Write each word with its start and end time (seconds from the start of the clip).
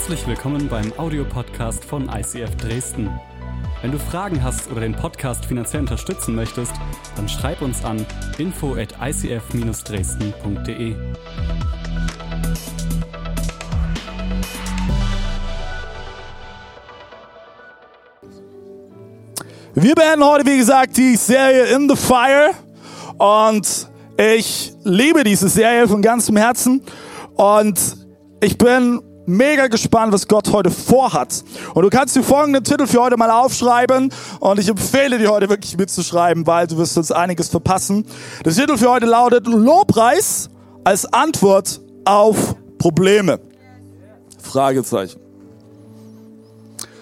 Herzlich 0.00 0.26
willkommen 0.26 0.66
beim 0.66 0.94
Audiopodcast 0.96 1.84
von 1.84 2.08
ICF 2.08 2.56
Dresden. 2.56 3.10
Wenn 3.82 3.92
du 3.92 3.98
Fragen 3.98 4.42
hast 4.42 4.70
oder 4.70 4.80
den 4.80 4.94
Podcast 4.94 5.44
finanziell 5.44 5.82
unterstützen 5.82 6.34
möchtest, 6.34 6.72
dann 7.16 7.28
schreib 7.28 7.60
uns 7.60 7.84
an 7.84 8.06
info 8.38 8.76
at 8.76 8.94
icf-dresden.de. 8.98 10.96
Wir 19.74 19.94
beenden 19.94 20.24
heute, 20.24 20.46
wie 20.46 20.56
gesagt, 20.56 20.96
die 20.96 21.16
Serie 21.16 21.76
In 21.76 21.90
the 21.90 21.96
Fire. 21.96 22.52
Und 23.18 23.90
ich 24.16 24.72
liebe 24.82 25.24
diese 25.24 25.50
Serie 25.50 25.86
von 25.86 26.00
ganzem 26.00 26.38
Herzen. 26.38 26.82
Und 27.36 27.98
ich 28.40 28.56
bin 28.56 29.02
mega 29.30 29.68
gespannt, 29.68 30.12
was 30.12 30.28
Gott 30.28 30.52
heute 30.52 30.70
vorhat. 30.70 31.42
Und 31.74 31.82
du 31.82 31.90
kannst 31.90 32.16
dir 32.16 32.22
folgenden 32.22 32.64
Titel 32.64 32.86
für 32.86 33.00
heute 33.00 33.16
mal 33.16 33.30
aufschreiben. 33.30 34.12
Und 34.40 34.58
ich 34.58 34.68
empfehle 34.68 35.18
dir 35.18 35.30
heute 35.30 35.48
wirklich 35.48 35.76
mitzuschreiben, 35.76 36.46
weil 36.46 36.66
du 36.66 36.76
wirst 36.76 36.96
uns 36.98 37.12
einiges 37.12 37.48
verpassen. 37.48 38.04
Der 38.44 38.52
Titel 38.52 38.76
für 38.76 38.90
heute 38.90 39.06
lautet 39.06 39.46
Lobpreis 39.46 40.50
als 40.84 41.10
Antwort 41.12 41.80
auf 42.04 42.56
Probleme. 42.78 43.40
Fragezeichen. 44.42 45.20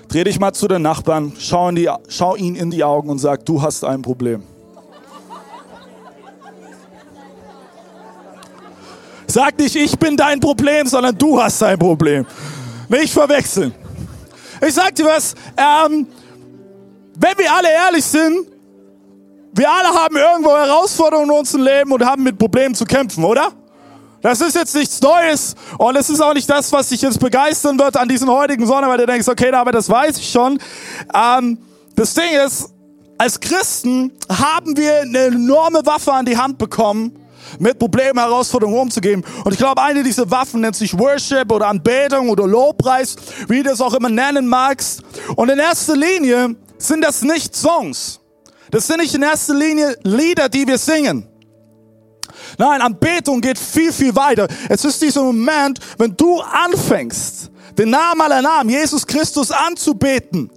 Dreh 0.08 0.24
dich 0.24 0.40
mal 0.40 0.52
zu 0.54 0.68
den 0.68 0.82
Nachbarn, 0.82 1.32
schau, 1.38 1.68
in 1.68 1.76
die, 1.76 1.90
schau 2.08 2.34
ihn 2.34 2.56
in 2.56 2.70
die 2.70 2.82
Augen 2.82 3.10
und 3.10 3.18
sag, 3.18 3.44
du 3.44 3.60
hast 3.60 3.84
ein 3.84 4.00
Problem. 4.00 4.42
Sag 9.30 9.58
nicht, 9.58 9.76
ich 9.76 9.98
bin 9.98 10.16
dein 10.16 10.40
Problem, 10.40 10.86
sondern 10.86 11.16
du 11.16 11.40
hast 11.40 11.62
ein 11.62 11.78
Problem. 11.78 12.24
Nicht 12.88 13.12
verwechseln. 13.12 13.74
Ich 14.66 14.74
sag 14.74 14.94
dir 14.94 15.04
was, 15.04 15.34
ähm, 15.56 16.06
wenn 17.14 17.36
wir 17.36 17.52
alle 17.52 17.70
ehrlich 17.70 18.04
sind, 18.06 18.46
wir 19.52 19.70
alle 19.70 19.88
haben 19.88 20.16
irgendwo 20.16 20.50
Herausforderungen 20.50 21.30
in 21.30 21.38
unserem 21.38 21.62
Leben 21.62 21.92
und 21.92 22.04
haben 22.04 22.22
mit 22.22 22.38
Problemen 22.38 22.74
zu 22.74 22.86
kämpfen, 22.86 23.22
oder? 23.22 23.52
Das 24.22 24.40
ist 24.40 24.54
jetzt 24.56 24.74
nichts 24.74 25.00
Neues 25.02 25.54
und 25.76 25.94
es 25.94 26.08
ist 26.08 26.20
auch 26.22 26.32
nicht 26.32 26.48
das, 26.48 26.72
was 26.72 26.88
dich 26.88 27.02
jetzt 27.02 27.20
begeistern 27.20 27.78
wird 27.78 27.96
an 27.96 28.08
diesem 28.08 28.30
heutigen 28.30 28.66
Sonntag, 28.66 28.88
weil 28.88 28.98
du 28.98 29.06
denkst, 29.06 29.28
okay, 29.28 29.52
aber 29.52 29.72
das 29.72 29.90
weiß 29.90 30.16
ich 30.18 30.30
schon. 30.30 30.58
Ähm, 31.14 31.58
das 31.94 32.14
Ding 32.14 32.32
ist, 32.46 32.72
als 33.18 33.38
Christen 33.38 34.12
haben 34.28 34.76
wir 34.76 35.02
eine 35.02 35.18
enorme 35.26 35.84
Waffe 35.84 36.12
an 36.12 36.24
die 36.24 36.36
Hand 36.36 36.56
bekommen, 36.56 37.12
mit 37.58 37.78
Problemen, 37.78 38.18
Herausforderungen 38.18 38.78
umzugehen. 38.78 39.24
Und 39.44 39.52
ich 39.52 39.58
glaube, 39.58 39.82
eine 39.82 40.02
dieser 40.02 40.30
Waffen 40.30 40.60
nennt 40.60 40.76
sich 40.76 40.98
Worship 40.98 41.50
oder 41.50 41.68
Anbetung 41.68 42.28
oder 42.28 42.46
Lobpreis, 42.46 43.16
wie 43.48 43.62
du 43.62 43.70
es 43.70 43.80
auch 43.80 43.94
immer 43.94 44.08
nennen 44.08 44.46
magst. 44.46 45.02
Und 45.36 45.48
in 45.48 45.58
erster 45.58 45.96
Linie 45.96 46.56
sind 46.78 47.04
das 47.04 47.22
nicht 47.22 47.54
Songs. 47.54 48.20
Das 48.70 48.86
sind 48.86 49.00
nicht 49.00 49.14
in 49.14 49.22
erster 49.22 49.54
Linie 49.54 49.96
Lieder, 50.02 50.48
die 50.48 50.66
wir 50.66 50.78
singen. 50.78 51.26
Nein, 52.58 52.80
Anbetung 52.80 53.40
geht 53.40 53.58
viel, 53.58 53.92
viel 53.92 54.14
weiter. 54.14 54.48
Es 54.68 54.84
ist 54.84 55.00
dieser 55.00 55.22
Moment, 55.22 55.78
wenn 55.96 56.16
du 56.16 56.40
anfängst, 56.40 57.50
den 57.76 57.90
Namen 57.90 58.20
aller 58.20 58.42
Namen, 58.42 58.70
Jesus 58.70 59.06
Christus 59.06 59.50
anzubeten, 59.50 60.50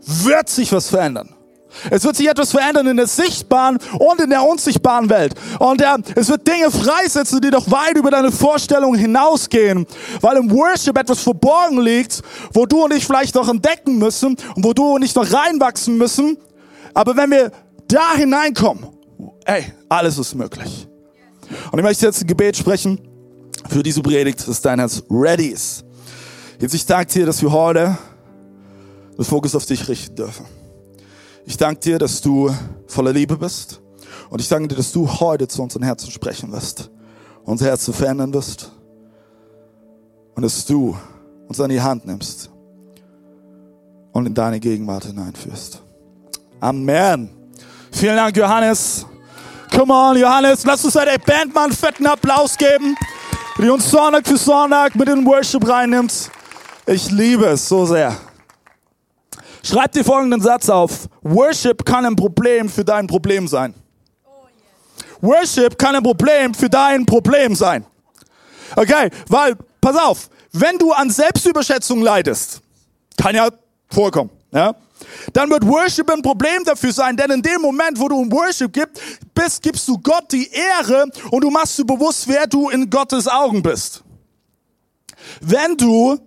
wird 0.00 0.48
sich 0.48 0.70
was 0.72 0.88
verändern. 0.88 1.34
Es 1.90 2.04
wird 2.04 2.16
sich 2.16 2.28
etwas 2.28 2.50
verändern 2.50 2.86
in 2.86 2.96
der 2.96 3.06
sichtbaren 3.06 3.78
und 3.98 4.20
in 4.20 4.30
der 4.30 4.42
unsichtbaren 4.42 5.08
Welt. 5.10 5.34
Und 5.58 5.80
äh, 5.80 5.86
es 6.14 6.28
wird 6.28 6.46
Dinge 6.46 6.70
freisetzen, 6.70 7.40
die 7.40 7.50
doch 7.50 7.70
weit 7.70 7.96
über 7.96 8.10
deine 8.10 8.32
Vorstellungen 8.32 8.98
hinausgehen. 8.98 9.86
Weil 10.20 10.36
im 10.36 10.50
Worship 10.50 10.96
etwas 10.98 11.20
verborgen 11.20 11.80
liegt, 11.80 12.22
wo 12.52 12.66
du 12.66 12.84
und 12.84 12.94
ich 12.94 13.06
vielleicht 13.06 13.34
noch 13.34 13.48
entdecken 13.48 13.98
müssen 13.98 14.36
und 14.54 14.64
wo 14.64 14.72
du 14.72 14.94
und 14.94 15.02
ich 15.02 15.14
noch 15.14 15.30
reinwachsen 15.32 15.96
müssen. 15.96 16.36
Aber 16.94 17.16
wenn 17.16 17.30
wir 17.30 17.50
da 17.88 18.14
hineinkommen, 18.14 18.86
ey, 19.44 19.64
alles 19.88 20.18
ist 20.18 20.34
möglich. 20.34 20.86
Und 21.70 21.78
ich 21.78 21.84
möchte 21.84 22.06
jetzt 22.06 22.22
ein 22.22 22.26
Gebet 22.26 22.56
sprechen 22.56 23.00
für 23.68 23.82
diese 23.82 24.02
Predigt, 24.02 24.46
dass 24.46 24.60
dein 24.60 24.78
Herz 24.78 25.02
ready 25.10 25.48
ist. 25.48 25.84
Jetzt 26.60 26.74
ich 26.74 26.86
danke 26.86 27.12
dir, 27.12 27.26
dass 27.26 27.42
wir 27.42 27.50
heute 27.50 27.98
den 29.18 29.24
Fokus 29.24 29.54
auf 29.54 29.66
dich 29.66 29.88
richten 29.88 30.16
dürfen. 30.16 30.46
Ich 31.44 31.56
danke 31.56 31.80
dir, 31.80 31.98
dass 31.98 32.20
du 32.20 32.50
voller 32.86 33.12
Liebe 33.12 33.36
bist. 33.36 33.80
Und 34.30 34.40
ich 34.40 34.48
danke 34.48 34.68
dir, 34.68 34.76
dass 34.76 34.92
du 34.92 35.08
heute 35.08 35.48
zu 35.48 35.62
unseren 35.62 35.82
Herzen 35.82 36.10
sprechen 36.10 36.52
wirst. 36.52 36.90
Unser 37.44 37.66
Herzen 37.66 37.92
verändern 37.92 38.32
wirst. 38.32 38.72
Und 40.34 40.42
dass 40.42 40.64
du 40.64 40.96
uns 41.48 41.60
an 41.60 41.70
die 41.70 41.80
Hand 41.80 42.06
nimmst 42.06 42.50
und 44.12 44.26
in 44.26 44.34
deine 44.34 44.60
Gegenwart 44.60 45.04
hineinführst. 45.04 45.82
Amen. 46.60 47.30
Vielen 47.90 48.16
Dank, 48.16 48.36
Johannes. 48.36 49.04
Come 49.74 49.92
on, 49.92 50.16
Johannes, 50.16 50.64
lass 50.64 50.84
uns 50.84 50.94
der 50.94 51.18
Band 51.18 51.54
mal 51.54 51.64
einen 51.64 51.72
fetten 51.72 52.06
Applaus 52.06 52.56
geben, 52.56 52.94
die 53.58 53.68
uns 53.68 53.90
Sonntag 53.90 54.26
für 54.26 54.36
Sonntag 54.36 54.94
mit 54.94 55.08
in 55.08 55.16
den 55.16 55.26
Worship 55.26 55.66
reinnimmt. 55.66 56.30
Ich 56.86 57.10
liebe 57.10 57.46
es 57.46 57.68
so 57.68 57.86
sehr. 57.86 58.16
Schreib 59.64 59.92
dir 59.92 60.04
folgenden 60.04 60.40
Satz 60.40 60.68
auf. 60.68 61.08
Worship 61.22 61.84
kann 61.84 62.04
ein 62.04 62.16
Problem 62.16 62.68
für 62.68 62.84
dein 62.84 63.06
Problem 63.06 63.46
sein. 63.46 63.74
Worship 65.20 65.78
kann 65.78 65.94
ein 65.94 66.02
Problem 66.02 66.52
für 66.52 66.68
dein 66.68 67.06
Problem 67.06 67.54
sein. 67.54 67.86
Okay, 68.74 69.10
weil, 69.28 69.56
pass 69.80 69.96
auf, 69.96 70.28
wenn 70.52 70.78
du 70.78 70.92
an 70.92 71.10
Selbstüberschätzung 71.10 72.02
leidest, 72.02 72.60
kann 73.16 73.34
ja 73.34 73.48
vorkommen, 73.88 74.30
ja, 74.52 74.74
dann 75.32 75.50
wird 75.50 75.66
Worship 75.66 76.10
ein 76.10 76.22
Problem 76.22 76.64
dafür 76.64 76.92
sein, 76.92 77.16
denn 77.16 77.30
in 77.30 77.42
dem 77.42 77.60
Moment, 77.60 77.98
wo 77.98 78.08
du 78.08 78.22
im 78.22 78.32
Worship 78.32 78.72
gibst, 78.72 79.02
bist, 79.34 79.62
gibst 79.62 79.86
du 79.88 79.98
Gott 79.98 80.30
die 80.32 80.48
Ehre 80.50 81.06
und 81.30 81.44
du 81.44 81.50
machst 81.50 81.78
dir 81.78 81.84
bewusst, 81.84 82.26
wer 82.28 82.46
du 82.46 82.68
in 82.70 82.88
Gottes 82.88 83.28
Augen 83.28 83.62
bist. 83.62 84.02
Wenn 85.40 85.76
du 85.76 86.18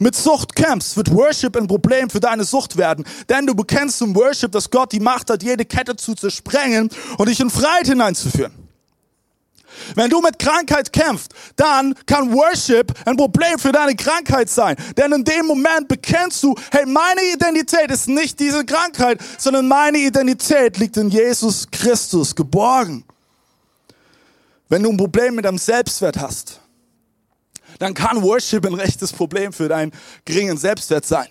mit 0.00 0.16
Sucht 0.16 0.56
kämpfst, 0.56 0.96
wird 0.96 1.12
Worship 1.12 1.56
ein 1.56 1.66
Problem 1.66 2.10
für 2.10 2.20
deine 2.20 2.44
Sucht 2.44 2.76
werden. 2.76 3.04
Denn 3.28 3.46
du 3.46 3.54
bekennst 3.54 4.00
im 4.02 4.14
Worship, 4.16 4.50
dass 4.50 4.70
Gott 4.70 4.92
die 4.92 5.00
Macht 5.00 5.30
hat, 5.30 5.42
jede 5.42 5.64
Kette 5.64 5.94
zu 5.94 6.14
zersprengen 6.14 6.90
und 7.18 7.28
dich 7.28 7.38
in 7.38 7.50
Freiheit 7.50 7.86
hineinzuführen. 7.86 8.52
Wenn 9.94 10.10
du 10.10 10.20
mit 10.20 10.38
Krankheit 10.38 10.92
kämpfst, 10.92 11.32
dann 11.56 11.94
kann 12.06 12.32
Worship 12.32 12.92
ein 13.06 13.16
Problem 13.16 13.58
für 13.58 13.72
deine 13.72 13.94
Krankheit 13.94 14.48
sein. 14.48 14.76
Denn 14.96 15.12
in 15.12 15.24
dem 15.24 15.46
Moment 15.46 15.88
bekennst 15.88 16.42
du, 16.42 16.54
hey, 16.70 16.86
meine 16.86 17.22
Identität 17.34 17.90
ist 17.90 18.08
nicht 18.08 18.40
diese 18.40 18.64
Krankheit, 18.64 19.20
sondern 19.38 19.68
meine 19.68 19.98
Identität 19.98 20.78
liegt 20.78 20.96
in 20.96 21.08
Jesus 21.08 21.66
Christus 21.70 22.34
geborgen. 22.34 23.04
Wenn 24.68 24.82
du 24.82 24.90
ein 24.90 24.96
Problem 24.96 25.34
mit 25.34 25.44
deinem 25.44 25.58
Selbstwert 25.58 26.18
hast, 26.18 26.59
dann 27.80 27.94
kann 27.94 28.22
Worship 28.22 28.64
ein 28.66 28.74
rechtes 28.74 29.12
Problem 29.12 29.52
für 29.52 29.68
deinen 29.68 29.90
geringen 30.26 30.58
Selbstwert 30.58 31.06
sein. 31.06 31.28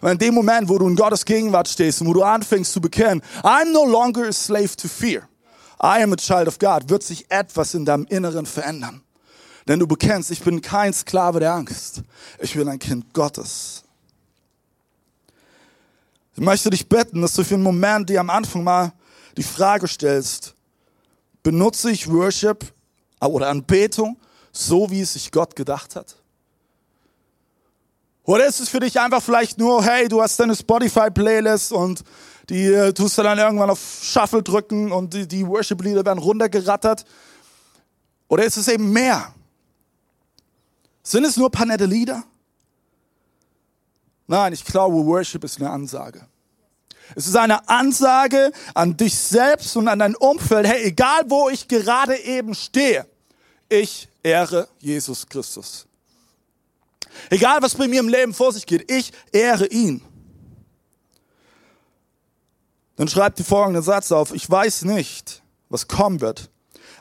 Weil 0.00 0.12
in 0.12 0.18
dem 0.18 0.34
Moment, 0.34 0.68
wo 0.68 0.78
du 0.78 0.88
in 0.88 0.96
Gottes 0.96 1.24
Gegenwart 1.24 1.68
stehst 1.68 2.00
und 2.00 2.06
wo 2.06 2.14
du 2.14 2.22
anfängst 2.22 2.72
zu 2.72 2.80
bekennen, 2.80 3.20
I'm 3.42 3.72
no 3.72 3.84
longer 3.84 4.28
a 4.28 4.32
slave 4.32 4.76
to 4.76 4.88
fear. 4.88 5.28
I 5.82 6.02
am 6.02 6.12
a 6.12 6.16
child 6.16 6.46
of 6.46 6.58
God, 6.58 6.88
wird 6.88 7.02
sich 7.02 7.28
etwas 7.30 7.74
in 7.74 7.84
deinem 7.84 8.06
Inneren 8.06 8.46
verändern. 8.46 9.02
Denn 9.66 9.80
du 9.80 9.86
bekennst, 9.86 10.30
ich 10.30 10.40
bin 10.40 10.62
kein 10.62 10.94
Sklave 10.94 11.40
der 11.40 11.52
Angst. 11.52 12.02
Ich 12.38 12.54
bin 12.54 12.68
ein 12.68 12.78
Kind 12.78 13.12
Gottes. 13.12 13.82
Ich 16.34 16.40
möchte 16.40 16.70
dich 16.70 16.88
bitten, 16.88 17.20
dass 17.22 17.34
du 17.34 17.42
für 17.42 17.54
einen 17.54 17.64
Moment 17.64 18.08
dir 18.08 18.20
am 18.20 18.30
Anfang 18.30 18.62
mal 18.62 18.92
die 19.36 19.42
Frage 19.42 19.88
stellst, 19.88 20.54
benutze 21.42 21.90
ich 21.90 22.08
Worship 22.08 22.64
oder 23.20 23.48
Anbetung 23.48 24.16
so, 24.52 24.90
wie 24.90 25.00
es 25.00 25.12
sich 25.12 25.30
Gott 25.30 25.56
gedacht 25.56 25.96
hat? 25.96 26.16
Oder 28.24 28.46
ist 28.46 28.60
es 28.60 28.68
für 28.68 28.80
dich 28.80 29.00
einfach 29.00 29.22
vielleicht 29.22 29.56
nur, 29.58 29.82
hey, 29.82 30.06
du 30.06 30.20
hast 30.20 30.38
deine 30.38 30.54
Spotify-Playlist 30.54 31.72
und 31.72 32.04
die 32.50 32.66
äh, 32.66 32.92
tust 32.92 33.16
du 33.16 33.22
dann 33.22 33.38
irgendwann 33.38 33.70
auf 33.70 33.80
Shuffle 34.02 34.42
drücken 34.42 34.92
und 34.92 35.14
die, 35.14 35.26
die 35.26 35.46
Worship-Lieder 35.46 36.04
werden 36.04 36.18
runtergerattert? 36.18 37.06
Oder 38.28 38.44
ist 38.44 38.58
es 38.58 38.68
eben 38.68 38.92
mehr? 38.92 39.32
Sind 41.02 41.24
es 41.24 41.38
nur 41.38 41.48
ein 41.48 41.52
paar 41.52 41.64
nette 41.64 41.86
Lieder? 41.86 42.22
Nein, 44.26 44.52
ich 44.52 44.62
glaube, 44.62 44.96
Worship 45.06 45.42
ist 45.44 45.58
eine 45.58 45.70
Ansage. 45.70 46.26
Es 47.16 47.26
ist 47.26 47.36
eine 47.36 47.66
Ansage 47.66 48.52
an 48.74 48.94
dich 48.94 49.16
selbst 49.16 49.74
und 49.76 49.88
an 49.88 50.00
dein 50.00 50.14
Umfeld. 50.14 50.66
Hey, 50.66 50.84
egal 50.84 51.22
wo 51.28 51.48
ich 51.48 51.66
gerade 51.66 52.14
eben 52.18 52.54
stehe, 52.54 53.06
ich 53.68 54.08
ehre 54.22 54.68
Jesus 54.78 55.26
Christus. 55.26 55.86
Egal 57.30 57.60
was 57.62 57.74
bei 57.74 57.88
mir 57.88 58.00
im 58.00 58.08
Leben 58.08 58.32
vor 58.32 58.52
sich 58.52 58.66
geht, 58.66 58.90
ich 58.90 59.12
ehre 59.32 59.66
ihn. 59.66 60.02
Dann 62.96 63.08
schreibt 63.08 63.38
die 63.38 63.44
folgenden 63.44 63.82
Satz 63.82 64.10
auf. 64.12 64.32
Ich 64.32 64.48
weiß 64.48 64.82
nicht, 64.82 65.42
was 65.68 65.86
kommen 65.86 66.20
wird, 66.20 66.50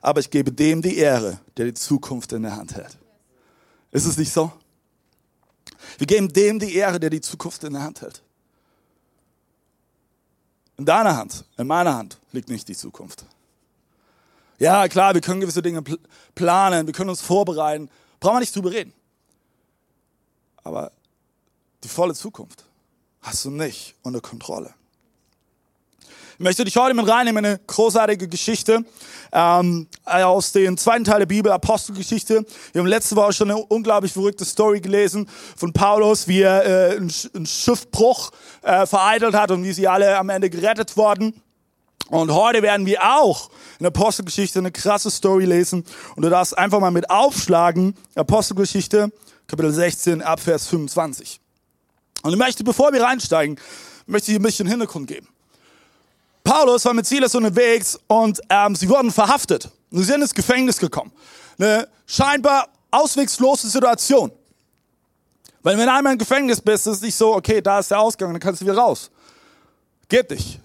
aber 0.01 0.19
ich 0.19 0.29
gebe 0.29 0.51
dem 0.51 0.81
die 0.81 0.97
Ehre, 0.97 1.39
der 1.57 1.65
die 1.65 1.73
Zukunft 1.73 2.33
in 2.33 2.43
der 2.43 2.55
Hand 2.55 2.75
hält. 2.75 2.97
Ist 3.91 4.05
es 4.05 4.17
nicht 4.17 4.31
so? 4.31 4.51
Wir 5.97 6.07
geben 6.07 6.31
dem 6.31 6.59
die 6.59 6.75
Ehre, 6.75 6.99
der 6.99 7.09
die 7.09 7.21
Zukunft 7.21 7.63
in 7.63 7.73
der 7.73 7.83
Hand 7.83 8.01
hält. 8.01 8.21
In 10.77 10.85
deiner 10.85 11.17
Hand, 11.17 11.45
in 11.57 11.65
meiner 11.65 11.95
Hand 11.95 12.19
liegt 12.31 12.49
nicht 12.49 12.67
die 12.67 12.75
Zukunft. 12.75 13.25
Ja, 14.59 14.87
klar, 14.87 15.13
wir 15.13 15.21
können 15.21 15.39
gewisse 15.39 15.61
Dinge 15.61 15.83
planen, 16.33 16.87
wir 16.87 16.93
können 16.93 17.11
uns 17.11 17.21
vorbereiten, 17.21 17.89
brauchen 18.19 18.35
wir 18.35 18.39
nicht 18.39 18.55
drüber 18.55 18.71
reden. 18.71 18.93
Aber 20.63 20.91
die 21.83 21.87
volle 21.87 22.13
Zukunft 22.15 22.65
hast 23.21 23.45
du 23.45 23.51
nicht 23.51 23.95
unter 24.01 24.19
Kontrolle. 24.19 24.73
Ich 26.39 26.43
möchte 26.43 26.63
dich 26.63 26.75
heute 26.77 26.93
mit 26.93 27.07
reinnehmen 27.07 27.43
in 27.43 27.51
eine 27.51 27.59
großartige 27.65 28.27
Geschichte 28.27 28.85
ähm, 29.31 29.87
aus 30.05 30.51
dem 30.51 30.77
zweiten 30.77 31.03
Teil 31.03 31.19
der 31.19 31.25
Bibel, 31.25 31.51
Apostelgeschichte. 31.51 32.45
Wir 32.73 32.79
haben 32.79 32.87
letzte 32.87 33.15
Woche 33.15 33.33
schon 33.33 33.49
eine 33.49 33.59
unglaublich 33.59 34.13
verrückte 34.13 34.45
Story 34.45 34.79
gelesen 34.79 35.27
von 35.55 35.73
Paulus, 35.73 36.27
wie 36.27 36.41
er 36.41 36.93
äh, 36.93 36.97
einen 36.97 37.45
Schiffbruch 37.47 38.31
äh, 38.61 38.85
vereitelt 38.85 39.33
hat 39.33 39.49
und 39.49 39.63
wie 39.63 39.73
sie 39.73 39.87
alle 39.87 40.15
am 40.15 40.29
Ende 40.29 40.51
gerettet 40.51 40.95
wurden. 40.95 41.41
Und 42.09 42.31
heute 42.31 42.61
werden 42.61 42.85
wir 42.85 43.03
auch 43.03 43.49
in 43.79 43.83
der 43.83 43.87
Apostelgeschichte 43.87 44.59
eine 44.59 44.71
krasse 44.71 45.11
Story 45.11 45.45
lesen. 45.45 45.83
Und 46.15 46.23
du 46.23 46.29
darfst 46.29 46.57
einfach 46.57 46.79
mal 46.79 46.91
mit 46.91 47.09
aufschlagen, 47.09 47.95
Apostelgeschichte, 48.15 49.11
Kapitel 49.47 49.73
16, 49.73 50.21
Abvers 50.21 50.67
25. 50.67 51.39
Und 52.23 52.31
ich 52.31 52.37
möchte, 52.37 52.63
bevor 52.63 52.93
wir 52.93 53.01
reinsteigen, 53.03 53.59
möchte 54.05 54.31
ich 54.31 54.37
ein 54.37 54.43
bisschen 54.43 54.67
Hintergrund 54.67 55.07
geben. 55.07 55.27
Paulus 56.43 56.85
war 56.85 56.93
mit 56.93 57.05
Silas 57.05 57.35
unterwegs 57.35 57.99
und 58.07 58.39
ähm, 58.49 58.73
sie 58.75 58.87
wurden 58.87 59.11
verhaftet. 59.11 59.69
Sie 59.91 60.03
sind 60.03 60.21
ins 60.21 60.33
Gefängnis 60.33 60.77
gekommen. 60.77 61.11
Eine 61.59 61.89
scheinbar 62.05 62.69
auswegslose 62.89 63.67
Situation. 63.67 64.31
Weil 65.61 65.77
wenn 65.77 65.85
du 65.85 65.93
einmal 65.93 66.13
im 66.13 66.19
Gefängnis 66.19 66.61
bist, 66.61 66.87
ist 66.87 66.95
es 66.95 67.01
nicht 67.01 67.15
so, 67.15 67.35
okay, 67.35 67.61
da 67.61 67.79
ist 67.79 67.91
der 67.91 67.99
Ausgang, 67.99 68.31
dann 68.31 68.39
kannst 68.39 68.61
du 68.61 68.65
wieder 68.65 68.77
raus. 68.77 69.11
Geht 70.07 70.29
nicht. 70.29 70.61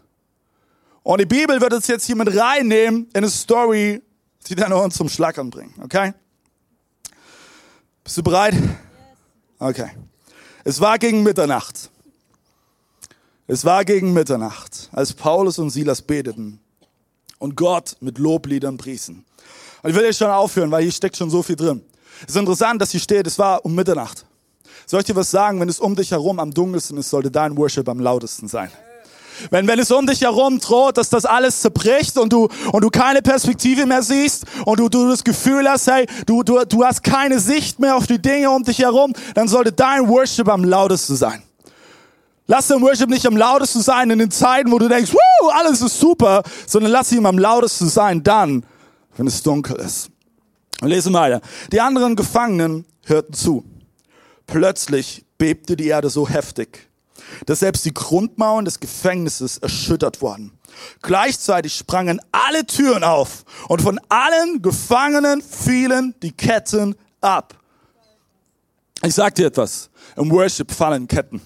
Und 1.02 1.20
die 1.20 1.26
Bibel 1.26 1.60
wird 1.60 1.72
uns 1.72 1.87
jetzt 1.88 2.06
hier 2.06 2.16
mit 2.16 2.34
reinnehmen 2.37 3.08
in 3.12 3.16
eine 3.16 3.31
Story, 3.31 4.02
die 4.49 4.54
dann 4.54 4.72
uns 4.72 4.94
zum 4.96 5.08
Schlackern 5.08 5.50
bringt. 5.50 5.78
Okay? 5.82 6.14
Bist 8.04 8.16
du 8.16 8.22
bereit? 8.22 8.54
Okay. 9.58 9.90
Es 10.64 10.81
war 10.81 10.99
gegen 10.99 11.22
Mitternacht. 11.22 11.90
Es 13.49 13.64
war 13.64 13.84
gegen 13.84 14.12
Mitternacht, 14.12 14.88
als 14.93 15.12
Paulus 15.12 15.58
und 15.58 15.70
Silas 15.70 16.00
beteten 16.00 16.60
und 17.38 17.56
Gott 17.56 17.96
mit 18.00 18.19
Lobliedern 18.19 18.76
priesen. 18.76 19.25
Und 19.82 19.90
ich 19.90 19.96
will 19.96 20.05
jetzt 20.05 20.19
schon 20.19 20.31
aufhören, 20.31 20.70
weil 20.70 20.82
hier 20.84 20.93
steckt 20.93 21.16
schon 21.16 21.28
so 21.28 21.43
viel 21.43 21.56
drin. 21.56 21.84
Es 22.22 22.34
ist 22.34 22.40
interessant, 22.40 22.81
dass 22.81 22.93
hier 22.93 23.00
steht, 23.00 23.26
es 23.26 23.38
war 23.38 23.64
um 23.64 23.75
Mitternacht. 23.75 24.25
Soll 24.87 25.00
ich 25.00 25.06
dir 25.06 25.16
was 25.16 25.31
sagen? 25.31 25.60
Wenn 25.60 25.69
es 25.69 25.81
um 25.81 25.96
dich 25.96 26.12
herum 26.12 26.38
am 26.38 26.52
dunkelsten 26.52 26.96
ist, 26.98 27.10
sollte 27.10 27.31
dein 27.31 27.56
Worship 27.56 27.88
am 27.88 27.98
lautesten 27.98 28.46
sein. 28.46 28.70
Wenn, 29.50 29.67
wenn 29.67 29.79
es 29.79 29.90
um 29.90 30.06
dich 30.06 30.23
herum 30.23 30.58
droht, 30.58 30.96
dass 30.96 31.11
das 31.11 31.25
alles 31.25 31.61
zerbricht 31.61 32.19
und 32.19 32.32
du, 32.32 32.49
und 32.73 32.84
du 32.84 32.90
keine 32.90 33.23
Perspektive 33.23 33.87
mehr 33.87 34.02
siehst 34.02 34.44
und 34.64 34.81
du, 34.81 34.88
du 34.88 35.08
das 35.08 35.25
Gefühl 35.25 35.69
hast, 35.69 35.87
hey, 35.87 36.06
du, 36.26 36.43
du, 36.43 36.64
du 36.64 36.84
hast 36.84 37.02
keine 37.02 37.40
Sicht 37.40 37.79
mehr 37.79 37.96
auf 37.96 38.06
die 38.06 38.20
Dinge 38.20 38.50
um 38.50 38.62
dich 38.62 38.79
herum, 38.79 39.12
dann 39.34 39.49
sollte 39.49 39.73
dein 39.73 40.08
Worship 40.08 40.49
am 40.49 40.64
lautesten 40.64 41.17
sein. 41.17 41.43
Lass 42.46 42.67
dein 42.67 42.82
Worship 42.82 43.08
nicht 43.08 43.26
am 43.26 43.37
lautesten 43.37 43.81
sein 43.81 44.11
in 44.11 44.19
den 44.19 44.31
Zeiten, 44.31 44.70
wo 44.73 44.79
du 44.79 44.88
denkst, 44.88 45.12
Woo, 45.12 45.49
alles 45.50 45.81
ist 45.81 45.99
super, 45.99 46.43
sondern 46.67 46.93
lass 46.93 47.12
ihn 47.12 47.25
am 47.25 47.38
lautesten 47.38 47.88
sein 47.88 48.23
dann, 48.23 48.64
wenn 49.17 49.26
es 49.26 49.43
dunkel 49.43 49.76
ist. 49.76 50.11
Wir 50.81 50.88
lesen 50.88 51.12
weiter. 51.12 51.40
Die 51.70 51.81
anderen 51.81 52.17
Gefangenen 52.17 52.84
hörten 53.05 53.32
zu. 53.32 53.64
Plötzlich 54.46 55.25
bebte 55.38 55.76
die 55.76 55.87
Erde 55.87 56.11
so 56.11 56.29
heftig, 56.29 56.88
dass 57.46 57.61
selbst 57.61 57.84
die 57.84 57.94
Grundmauern 57.94 58.64
des 58.64 58.81
Gefängnisses 58.81 59.58
erschüttert 59.58 60.23
wurden. 60.23 60.52
Gleichzeitig 61.02 61.75
sprangen 61.75 62.20
alle 62.32 62.64
Türen 62.67 63.05
auf 63.05 63.44
und 63.69 63.82
von 63.82 64.00
allen 64.08 64.62
Gefangenen 64.62 65.43
fielen 65.43 66.14
die 66.23 66.32
Ketten 66.32 66.94
ab. 67.20 67.55
Ich 69.05 69.14
sag 69.14 69.34
dir 69.34 69.46
etwas. 69.46 69.90
Im 70.17 70.31
Worship 70.31 70.70
fallen 70.70 71.08
Ketten. 71.08 71.40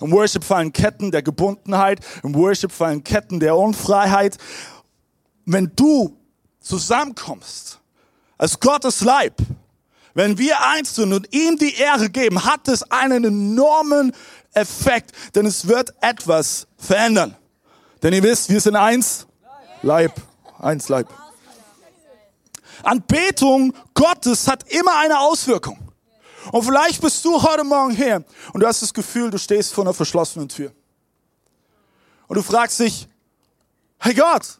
Im 0.00 0.10
Worship 0.10 0.44
fallen 0.44 0.72
Ketten 0.72 1.10
der 1.10 1.22
Gebundenheit. 1.22 2.00
Im 2.22 2.34
Worship 2.34 2.72
fallen 2.72 3.02
Ketten 3.04 3.40
der 3.40 3.56
Unfreiheit. 3.56 4.36
Wenn 5.44 5.70
du 5.74 6.16
zusammenkommst 6.60 7.78
als 8.36 8.58
Gottes 8.58 9.00
Leib, 9.00 9.34
wenn 10.14 10.36
wir 10.36 10.56
eins 10.60 10.96
sind 10.96 11.12
und 11.12 11.32
ihm 11.32 11.56
die 11.56 11.74
Ehre 11.74 12.10
geben, 12.10 12.44
hat 12.44 12.66
es 12.66 12.82
einen 12.90 13.24
enormen 13.24 14.12
Effekt, 14.58 15.12
denn 15.34 15.46
es 15.46 15.66
wird 15.66 15.92
etwas 16.00 16.66
verändern. 16.76 17.36
Denn 18.02 18.12
ihr 18.12 18.22
wisst, 18.22 18.48
wir 18.48 18.60
sind 18.60 18.76
eins 18.76 19.26
Leib, 19.82 20.12
eins 20.58 20.88
Leib. 20.88 21.08
Anbetung 22.82 23.74
Gottes 23.94 24.46
hat 24.46 24.70
immer 24.70 24.96
eine 24.98 25.18
Auswirkung. 25.18 25.78
Und 26.52 26.62
vielleicht 26.62 27.00
bist 27.00 27.24
du 27.24 27.42
heute 27.42 27.64
Morgen 27.64 27.94
hier 27.94 28.24
und 28.52 28.60
du 28.60 28.66
hast 28.66 28.82
das 28.82 28.94
Gefühl, 28.94 29.30
du 29.30 29.38
stehst 29.38 29.74
vor 29.74 29.84
einer 29.84 29.94
verschlossenen 29.94 30.48
Tür. 30.48 30.72
Und 32.26 32.36
du 32.36 32.42
fragst 32.42 32.78
dich, 32.80 33.08
hey 33.98 34.14
Gott, 34.14 34.58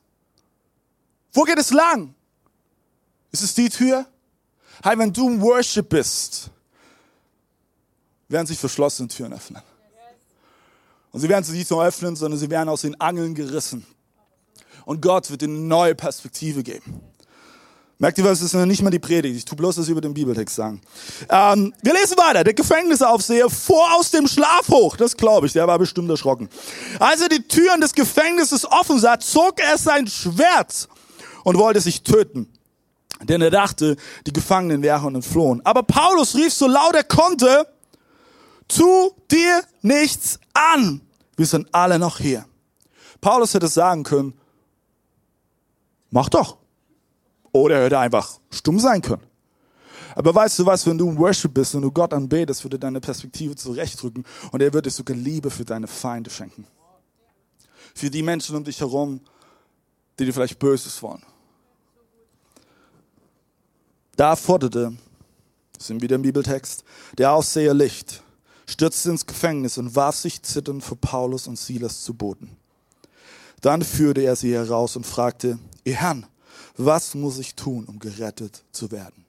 wo 1.33 1.45
geht 1.45 1.59
es 1.59 1.71
lang? 1.71 2.15
Ist 3.31 3.43
es 3.43 3.55
die 3.55 3.69
Tür? 3.69 4.07
Hey, 4.83 4.99
wenn 4.99 5.13
du 5.13 5.29
im 5.29 5.41
Worship 5.41 5.89
bist, 5.89 6.51
werden 8.29 8.47
sich 8.47 8.59
verschlossene 8.59 9.09
Türen 9.09 9.33
öffnen. 9.33 9.63
Und 11.19 11.23
sie 11.23 11.29
werden 11.31 11.43
sich 11.43 11.57
nicht 11.57 11.69
nur 11.73 11.85
öffnen, 11.85 12.15
sondern 12.15 12.39
sie 12.39 12.49
werden 12.49 12.69
aus 12.69 12.83
den 12.83 13.01
Angeln 13.01 13.35
gerissen. 13.35 13.85
Und 14.85 15.03
Gott 15.03 15.29
wird 15.33 15.43
eine 15.43 15.53
neue 15.53 15.97
Perspektive 15.97 16.63
geben. 16.63 17.01
Merkt 17.99 18.19
ihr 18.19 18.25
was? 18.25 18.39
Das 18.39 18.55
ist 18.55 18.67
nicht 18.67 18.83
mal 18.83 18.91
die 18.91 19.01
Predigt. 19.01 19.37
Ich 19.37 19.45
tue 19.45 19.57
bloß 19.57 19.75
das 19.75 19.89
über 19.89 20.01
den 20.01 20.15
Bibeltext 20.15 20.55
sagen. 20.55 20.81
Ähm, 21.29 21.75
wir 21.83 21.93
lesen 21.93 22.17
weiter. 22.19 22.45
Der 22.45 22.55
Gefängnisaufseher 22.55 23.51
fuhr 23.51 23.97
aus 23.97 24.13
dem 24.13 24.29
Schlaf 24.29 24.69
hoch. 24.69 24.97
Das 24.97 25.17
glaube 25.17 25.49
ich. 25.49 25.53
Der 25.55 25.67
war 25.67 25.77
bestimmt 25.81 26.09
erschrocken. 26.09 26.49
Als 27.01 27.21
er 27.21 27.29
die 27.29 27.43
Türen 27.43 27.81
des 27.81 27.95
Gefängnisses 27.95 28.65
offen 28.65 29.01
sah, 29.01 29.19
zog 29.19 29.59
er 29.59 29.77
sein 29.77 30.07
Schwert 30.07 30.89
und 31.43 31.59
wollte 31.59 31.81
sich 31.81 32.05
töten. 32.05 32.47
Denn 33.23 33.43
er 33.43 33.51
dachte, 33.51 33.97
die 34.25 34.33
Gefangenen 34.33 34.83
wären 34.83 35.17
entflohen. 35.17 35.67
Aber 35.67 35.83
Paulus 35.83 36.37
rief 36.37 36.53
so 36.53 36.69
laut 36.69 36.95
er 36.95 37.03
konnte, 37.03 37.67
tu 38.69 39.11
dir 39.29 39.65
nichts 39.83 40.39
an. 40.53 41.01
Wir 41.39 41.47
sind 41.47 41.73
alle 41.73 42.01
noch 42.01 42.19
hier. 42.19 42.45
Paulus 43.21 43.55
hätte 43.55 43.69
sagen 43.69 44.03
können, 44.03 44.35
mach 46.11 46.29
doch. 46.29 46.59
Oder 47.53 47.77
er 47.77 47.85
hätte 47.85 47.99
einfach 48.01 48.41
stumm 48.51 48.81
sein 48.81 49.01
können. 49.01 49.23
Aber 50.17 50.35
weißt 50.35 50.59
du 50.59 50.67
was, 50.67 50.85
wenn 50.85 50.99
du 50.99 51.09
im 51.09 51.17
Worship 51.17 51.55
bist 51.55 51.77
und 51.77 51.83
du 51.83 51.93
Gott 51.93 52.13
anbetest, 52.13 52.65
würde 52.65 52.77
deine 52.77 53.01
Perspektive 53.01 53.55
zurechtrücken 53.55 54.25
und 54.51 54.61
er 54.61 54.73
wird 54.73 54.87
dir 54.87 54.91
sogar 54.91 55.17
Liebe 55.17 55.49
für 55.49 55.65
deine 55.65 55.87
Feinde 55.87 56.29
schenken. 56.29 56.67
Für 57.95 58.11
die 58.11 58.25
Menschen 58.25 58.57
um 58.57 58.65
dich 58.65 58.81
herum, 58.81 59.21
die 60.19 60.25
dir 60.25 60.35
vielleicht 60.35 60.59
Böses 60.59 61.01
wollen. 61.03 61.23
Da 64.17 64.35
forderte, 64.35 64.93
sind 65.79 66.03
wieder 66.03 66.17
im 66.17 66.23
Bibeltext, 66.23 66.83
der 67.17 67.33
Ausseher 67.33 67.75
Licht, 67.75 68.25
stürzte 68.69 69.11
ins 69.11 69.27
Gefängnis 69.27 69.79
und 69.79 69.97
warf 69.97 70.17
sich 70.17 70.43
zitternd 70.43 70.85
vor 70.85 70.99
Paulus 71.01 71.47
und 71.47 71.59
Silas 71.59 72.03
zu 72.03 72.13
Boden. 72.13 72.57
Dann 73.63 73.83
führte 73.83 74.21
er 74.21 74.37
sie 74.37 74.53
heraus 74.53 74.95
und 74.95 75.07
fragte, 75.07 75.59
ihr 75.85 75.95
Herrn, 75.95 76.27
was 76.77 77.15
muss 77.15 77.39
ich 77.39 77.55
tun, 77.55 77.87
um 77.87 77.99
gerettet 77.99 78.63
zu 78.71 78.91
werden? 78.93 79.25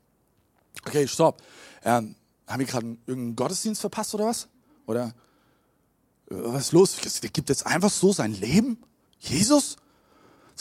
Okay, 0.86 1.08
stopp. 1.08 1.42
Ähm, 1.84 2.16
haben 2.48 2.60
wir 2.60 2.66
gerade 2.66 2.86
irgendeinen 3.08 3.36
Gottesdienst 3.36 3.82
verpasst 3.82 4.14
oder 4.14 4.26
was? 4.26 4.48
Oder 4.86 5.06
äh, 6.30 6.36
was 6.36 6.66
ist 6.66 6.72
los? 6.74 6.96
Der 7.22 7.30
gibt 7.30 7.50
jetzt 7.50 7.66
einfach 7.66 7.90
so 7.90 8.12
sein 8.12 8.34
Leben? 8.34 8.78
Jesus? 9.20 9.78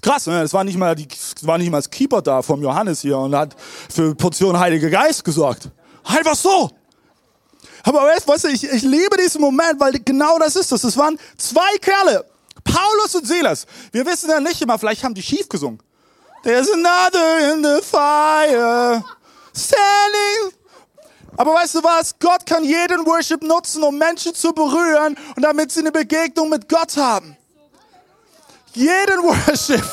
Krass, 0.01 0.27
ne? 0.29 0.41
Das 0.41 0.53
war 0.53 0.63
nicht 0.63 0.79
mal, 0.79 0.95
die, 0.95 1.09
war 1.43 1.59
nicht 1.59 1.71
mal 1.71 1.79
das 1.79 1.91
Keeper 1.91 2.23
da 2.23 2.43
vom 2.43 2.63
Johannes 2.63 3.01
hier 3.01 3.19
und 3.19 3.35
hat 3.35 3.57
für 3.91 4.15
Portion 4.15 4.59
Heiliger 4.59 4.89
Geist 4.89 5.25
gesorgt. 5.25 5.71
Einfach 6.05 6.37
so. 6.37 6.71
Aber 7.85 8.01
weißt 8.03 8.45
du, 8.45 8.49
ich, 8.49 8.65
ich 8.65 8.83
liebe 8.83 9.17
diesen 9.17 9.41
Moment, 9.41 9.79
weil 9.81 9.93
genau 10.05 10.39
das 10.39 10.57
ist 10.57 10.73
das. 10.73 10.85
Es 10.85 10.97
waren 10.97 11.19
zwei 11.37 11.77
Kerle, 11.81 12.25
Paulus 12.65 13.15
und 13.15 13.27
Silas. 13.27 13.67
Wir 13.93 14.05
wissen 14.07 14.31
ja 14.31 14.41
nicht 14.41 14.61
immer, 14.61 14.79
vielleicht 14.79 15.05
haben 15.05 15.15
die 15.15 15.23
schief 15.23 15.49
gesungen. 15.49 15.81
There's 16.43 16.71
another 16.71 17.53
in 17.53 17.65
the 17.65 17.81
fire, 17.83 19.03
standing. 19.55 20.53
Aber 21.37 21.55
weißt 21.55 21.77
du 21.77 21.85
was? 21.85 22.19
Gott 22.19 22.45
kann 22.47 22.65
jeden 22.65 23.07
Worship 23.07 23.43
nutzen, 23.43 23.83
um 23.83 23.97
Menschen 23.97 24.35
zu 24.35 24.53
berühren 24.53 25.17
und 25.37 25.43
damit 25.43 25.71
sie 25.71 25.81
eine 25.81 25.93
Begegnung 25.93 26.49
mit 26.49 26.69
Gott 26.69 26.97
haben. 26.97 27.37
Jeden 28.75 29.23
Worship. 29.23 29.85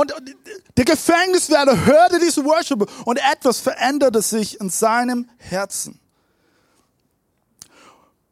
Und 0.00 0.14
Der 0.78 0.86
Gefängniswärter 0.86 1.84
hörte 1.84 2.18
diese 2.18 2.42
Worship 2.42 2.90
und 3.04 3.18
etwas 3.18 3.60
veränderte 3.60 4.22
sich 4.22 4.58
in 4.58 4.70
seinem 4.70 5.28
Herzen. 5.36 6.00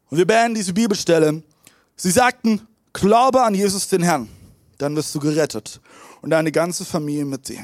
Und 0.09 0.17
wir 0.17 0.25
beenden 0.25 0.55
diese 0.55 0.73
Bibelstelle. 0.73 1.43
Sie 1.95 2.09
sagten, 2.09 2.67
glaube 2.91 3.43
an 3.43 3.53
Jesus 3.53 3.87
den 3.87 4.01
Herrn, 4.01 4.27
dann 4.79 4.95
wirst 4.95 5.13
du 5.13 5.19
gerettet 5.19 5.79
und 6.23 6.31
deine 6.31 6.51
ganze 6.51 6.85
Familie 6.85 7.25
mit 7.25 7.47
dir. 7.47 7.63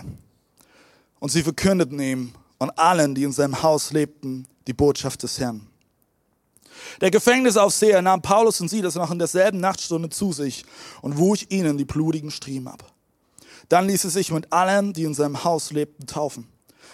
Und 1.20 1.30
sie 1.30 1.42
verkündeten 1.42 2.00
ihm 2.00 2.34
und 2.60 2.78
allen, 2.78 3.16
die 3.16 3.24
in 3.24 3.32
seinem 3.32 3.64
Haus 3.64 3.92
lebten, 3.92 4.46
die 4.68 4.74
Botschaft 4.74 5.24
des 5.24 5.40
Herrn. 5.40 5.66
Der 7.02 7.10
Gefängnisaufseher 7.10 8.04
nahm 8.04 8.22
Paulus 8.22 8.62
und 8.62 8.68
Silas 8.68 8.94
noch 8.94 9.10
in 9.10 9.18
derselben 9.18 9.60
Nachtstunde 9.60 10.10
zu 10.10 10.32
sich 10.32 10.64
und 11.02 11.18
wusch 11.18 11.48
ihnen 11.50 11.80
die 11.80 11.86
blutigen 11.86 12.30
Striemen 12.30 12.68
ab. 12.68 12.95
Dann 13.70 13.88
ließ 13.88 14.04
er 14.04 14.10
sich 14.10 14.32
mit 14.32 14.52
allen, 14.52 14.94
die 14.94 15.04
in 15.04 15.14
seinem 15.14 15.44
Haus 15.44 15.72
lebten, 15.72 16.06
taufen. 16.06 16.48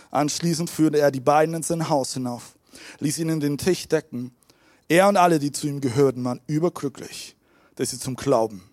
Anschließend 0.10 0.70
führte 0.70 1.00
er 1.00 1.12
die 1.12 1.20
beiden 1.20 1.56
in 1.56 1.64
sein 1.64 1.90
Haus 1.90 2.14
hinauf, 2.14 2.56
ließ 3.00 3.18
ihnen 3.20 3.40
den 3.40 3.58
Tisch 3.58 3.88
decken. 3.88 4.36
Er 4.88 5.08
und 5.08 5.18
alle, 5.18 5.40
die 5.40 5.52
zu 5.52 5.68
ihm 5.68 5.82
gehörten, 5.82 6.24
waren 6.24 6.42
überglücklich, 6.48 7.36
dass 7.76 7.92
sie 7.92 8.00
zum 8.00 8.16
Glauben 8.16 8.70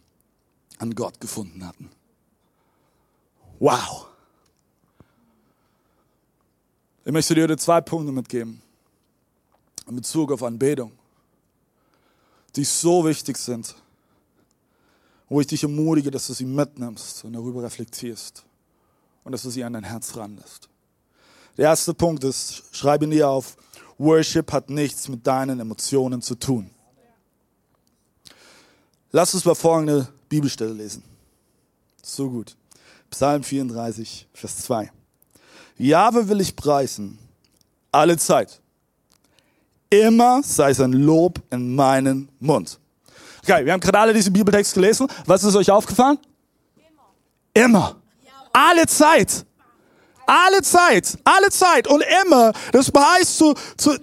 an 0.79 0.95
Gott 0.95 1.21
gefunden 1.21 1.67
hatten. 1.67 1.91
Wow! 3.59 4.07
Ich 7.05 7.13
möchte 7.13 7.35
dir 7.35 7.45
heute 7.45 7.57
zwei 7.57 7.81
Punkte 7.81 8.13
mitgeben 8.13 8.61
in 9.89 9.97
Bezug 9.97 10.31
auf 10.31 10.43
Anbetung, 10.43 10.93
die 12.55 12.65
so 12.65 13.05
wichtig 13.05 13.39
sind, 13.39 13.75
wo 15.29 15.41
ich 15.41 15.47
dich 15.47 15.63
ermutige, 15.63 16.11
dass 16.11 16.27
du 16.27 16.33
sie 16.33 16.47
mitnimmst 16.47 17.25
und 17.25 17.35
darüber 17.35 17.63
reflektierst 17.63 18.45
und 19.25 19.33
dass 19.33 19.43
du 19.43 19.51
sie 19.51 19.65
an 19.65 19.75
dein 19.75 19.85
Herz 19.85 20.17
ranlässt. 20.17 20.69
Der 21.57 21.67
erste 21.67 21.93
Punkt 21.93 22.25
ist, 22.25 22.63
schreibe 22.73 23.07
dir 23.07 23.29
auf, 23.29 23.57
Worship 23.99 24.53
hat 24.53 24.71
nichts 24.71 25.09
mit 25.09 25.27
deinen 25.27 25.59
Emotionen 25.59 26.23
zu 26.23 26.37
tun. 26.37 26.71
Lass 29.11 29.35
uns 29.35 29.45
mal 29.45 29.55
folgende 29.55 30.07
Bibelstelle 30.29 30.73
lesen. 30.73 31.03
So 32.03 32.31
gut. 32.31 32.57
Psalm 33.11 33.43
34, 33.43 34.29
Vers 34.33 34.59
2. 34.59 34.91
Jahwe 35.79 36.29
will 36.29 36.41
ich 36.41 36.55
preisen, 36.55 37.19
alle 37.91 38.17
Zeit. 38.19 38.61
Immer 39.91 40.43
sei 40.43 40.75
sein 40.75 40.93
Lob 40.93 41.41
in 41.51 41.75
meinen 41.75 42.29
Mund. 42.39 42.79
Okay, 43.43 43.65
wir 43.65 43.73
haben 43.73 43.81
gerade 43.81 43.99
alle 43.99 44.13
diesen 44.13 44.33
Bibeltext 44.33 44.75
gelesen. 44.75 45.09
Was 45.27 45.45
ist 45.45 45.55
euch 45.55 45.71
aufgefallen? 45.71 46.19
Immer. 47.55 47.97
Alle 48.53 48.87
Zeit. 48.87 49.45
Alle 50.27 50.63
Zeit. 50.63 51.19
Alle 51.25 51.51
Zeit. 51.51 51.87
Und 51.89 52.05
immer. 52.25 52.53
Das 52.73 52.91
heißt 52.95 53.39
zu, 53.39 53.55
zu 53.77 53.97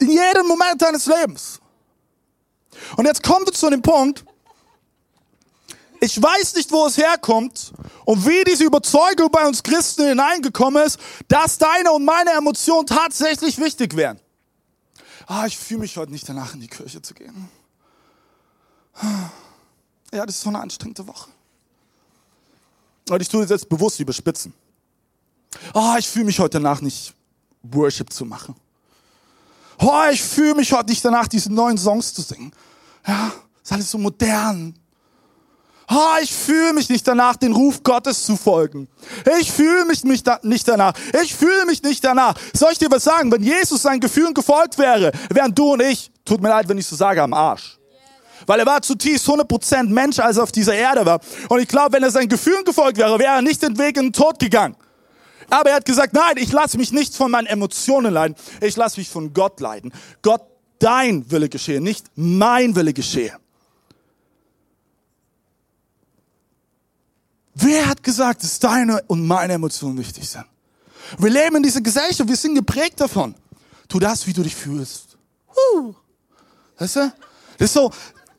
in 0.00 0.10
jedem 0.10 0.46
Moment 0.46 0.80
deines 0.80 1.06
Lebens. 1.06 1.60
Und 2.96 3.06
jetzt 3.06 3.22
kommen 3.22 3.46
wir 3.46 3.52
zu 3.52 3.70
dem 3.70 3.82
Punkt, 3.82 4.24
ich 6.00 6.20
weiß 6.22 6.54
nicht, 6.54 6.70
wo 6.70 6.86
es 6.86 6.96
herkommt 6.96 7.72
und 8.04 8.24
wie 8.26 8.44
diese 8.44 8.64
Überzeugung 8.64 9.30
bei 9.32 9.46
uns 9.46 9.62
Christen 9.62 10.06
hineingekommen 10.06 10.84
ist, 10.84 10.98
dass 11.26 11.58
deine 11.58 11.90
und 11.90 12.04
meine 12.04 12.30
Emotionen 12.30 12.86
tatsächlich 12.86 13.58
wichtig 13.58 13.96
wären. 13.96 14.20
Ah, 15.26 15.46
ich 15.46 15.58
fühle 15.58 15.80
mich 15.80 15.96
heute 15.96 16.12
nicht 16.12 16.28
danach, 16.28 16.54
in 16.54 16.60
die 16.60 16.68
Kirche 16.68 17.02
zu 17.02 17.14
gehen. 17.14 17.48
Ja, 20.12 20.24
das 20.24 20.36
ist 20.36 20.42
so 20.42 20.48
eine 20.48 20.60
anstrengende 20.60 21.06
Woche. 21.06 21.30
Und 23.10 23.20
ich 23.20 23.28
tue 23.28 23.42
das 23.42 23.50
jetzt 23.50 23.68
bewusst 23.68 24.00
überspitzen. 24.00 24.52
Ah, 25.72 25.96
ich 25.98 26.08
fühle 26.08 26.26
mich 26.26 26.38
heute 26.38 26.58
danach 26.58 26.80
nicht, 26.80 27.14
Worship 27.62 28.12
zu 28.12 28.24
machen. 28.24 28.54
Oh, 29.78 30.02
ich 30.10 30.22
fühle 30.22 30.54
mich 30.54 30.72
heute 30.72 30.90
nicht 30.90 31.04
danach, 31.04 31.28
diese 31.28 31.52
neuen 31.52 31.78
Songs 31.78 32.12
zu 32.12 32.22
singen. 32.22 32.52
Ja, 33.06 33.32
ist 33.62 33.72
alles 33.72 33.90
so 33.90 33.98
modern 33.98 34.74
oh, 35.90 36.22
ich 36.22 36.32
fühle 36.32 36.72
mich 36.72 36.88
nicht 36.88 37.06
danach, 37.06 37.36
den 37.36 37.52
Ruf 37.52 37.82
Gottes 37.82 38.24
zu 38.24 38.36
folgen. 38.36 38.88
Ich 39.40 39.50
fühle 39.50 39.84
mich 39.84 40.04
nicht 40.04 40.26
danach. 40.68 40.92
Ich 41.22 41.34
fühle 41.34 41.66
mich 41.66 41.82
nicht 41.82 42.04
danach. 42.04 42.34
Soll 42.52 42.72
ich 42.72 42.78
dir 42.78 42.90
was 42.90 43.04
sagen? 43.04 43.32
Wenn 43.32 43.42
Jesus 43.42 43.82
seinen 43.82 44.00
Gefühlen 44.00 44.34
gefolgt 44.34 44.78
wäre, 44.78 45.12
wären 45.30 45.54
du 45.54 45.72
und 45.72 45.82
ich, 45.82 46.10
tut 46.24 46.40
mir 46.40 46.50
leid, 46.50 46.68
wenn 46.68 46.78
ich 46.78 46.86
so 46.86 46.96
sage, 46.96 47.22
am 47.22 47.32
Arsch. 47.32 47.78
Weil 48.48 48.60
er 48.60 48.66
war 48.66 48.80
zutiefst 48.80 49.28
100% 49.28 49.90
Mensch, 49.90 50.18
als 50.18 50.38
er 50.38 50.42
auf 50.42 50.52
dieser 50.52 50.74
Erde 50.74 51.04
war. 51.04 51.20
Und 51.50 51.60
ich 51.60 51.68
glaube, 51.68 51.92
wenn 51.92 52.02
er 52.02 52.10
seinen 52.10 52.30
Gefühlen 52.30 52.64
gefolgt 52.64 52.96
wäre, 52.96 53.18
wäre 53.18 53.34
er 53.34 53.42
nicht 53.42 53.62
den 53.62 53.76
Weg 53.76 53.98
in 53.98 54.06
den 54.06 54.12
Tod 54.14 54.38
gegangen. 54.38 54.74
Aber 55.50 55.68
er 55.68 55.76
hat 55.76 55.84
gesagt, 55.84 56.14
nein, 56.14 56.36
ich 56.36 56.50
lasse 56.50 56.78
mich 56.78 56.90
nicht 56.90 57.14
von 57.14 57.30
meinen 57.30 57.46
Emotionen 57.46 58.12
leiden. 58.12 58.36
Ich 58.62 58.74
lasse 58.74 58.98
mich 59.00 59.10
von 59.10 59.34
Gott 59.34 59.60
leiden. 59.60 59.92
Gott, 60.22 60.40
dein 60.78 61.30
Wille 61.30 61.50
geschehe, 61.50 61.82
nicht 61.82 62.06
mein 62.14 62.74
Wille 62.74 62.94
geschehe. 62.94 63.36
Wer 67.54 67.86
hat 67.86 68.02
gesagt, 68.02 68.42
dass 68.42 68.58
deine 68.60 69.02
und 69.08 69.26
meine 69.26 69.52
Emotionen 69.52 69.98
wichtig 69.98 70.26
sind? 70.26 70.46
Wir 71.18 71.30
leben 71.30 71.56
in 71.56 71.62
dieser 71.64 71.82
Gesellschaft, 71.82 72.26
wir 72.26 72.36
sind 72.36 72.54
geprägt 72.54 72.98
davon. 72.98 73.34
Tu 73.88 73.98
das, 73.98 74.26
wie 74.26 74.32
du 74.32 74.42
dich 74.42 74.56
fühlst. 74.56 75.18
Huh. 75.54 75.94
Weißt 76.78 76.96
du? 76.96 77.12
Das 77.58 77.66
ist 77.66 77.74
so, 77.74 77.90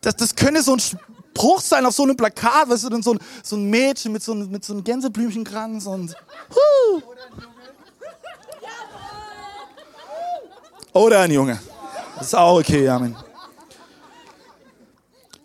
das, 0.02 0.16
das 0.16 0.36
könnte 0.36 0.62
so 0.62 0.74
ein 0.74 0.80
Spruch 0.80 1.62
sein 1.62 1.86
auf 1.86 1.94
so 1.94 2.04
einem 2.04 2.16
Plakat, 2.16 2.70
weißt 2.70 2.86
du, 2.86 2.90
dann 2.90 3.04
so 3.04 3.14
ein, 3.14 3.20
so 3.44 3.56
ein 3.56 3.70
Mädchen 3.70 4.12
mit 4.12 4.24
so, 4.24 4.34
einem, 4.34 4.50
mit 4.50 4.64
so 4.64 4.74
einem 4.74 4.84
Gänseblümchenkranz 4.84 5.86
und, 5.86 6.16
huh. 6.52 7.02
Oder 10.94 11.22
ein 11.22 11.32
Junge. 11.32 11.60
Das 12.18 12.28
ist 12.28 12.36
auch 12.36 12.60
okay, 12.60 12.88
Amen. 12.90 13.16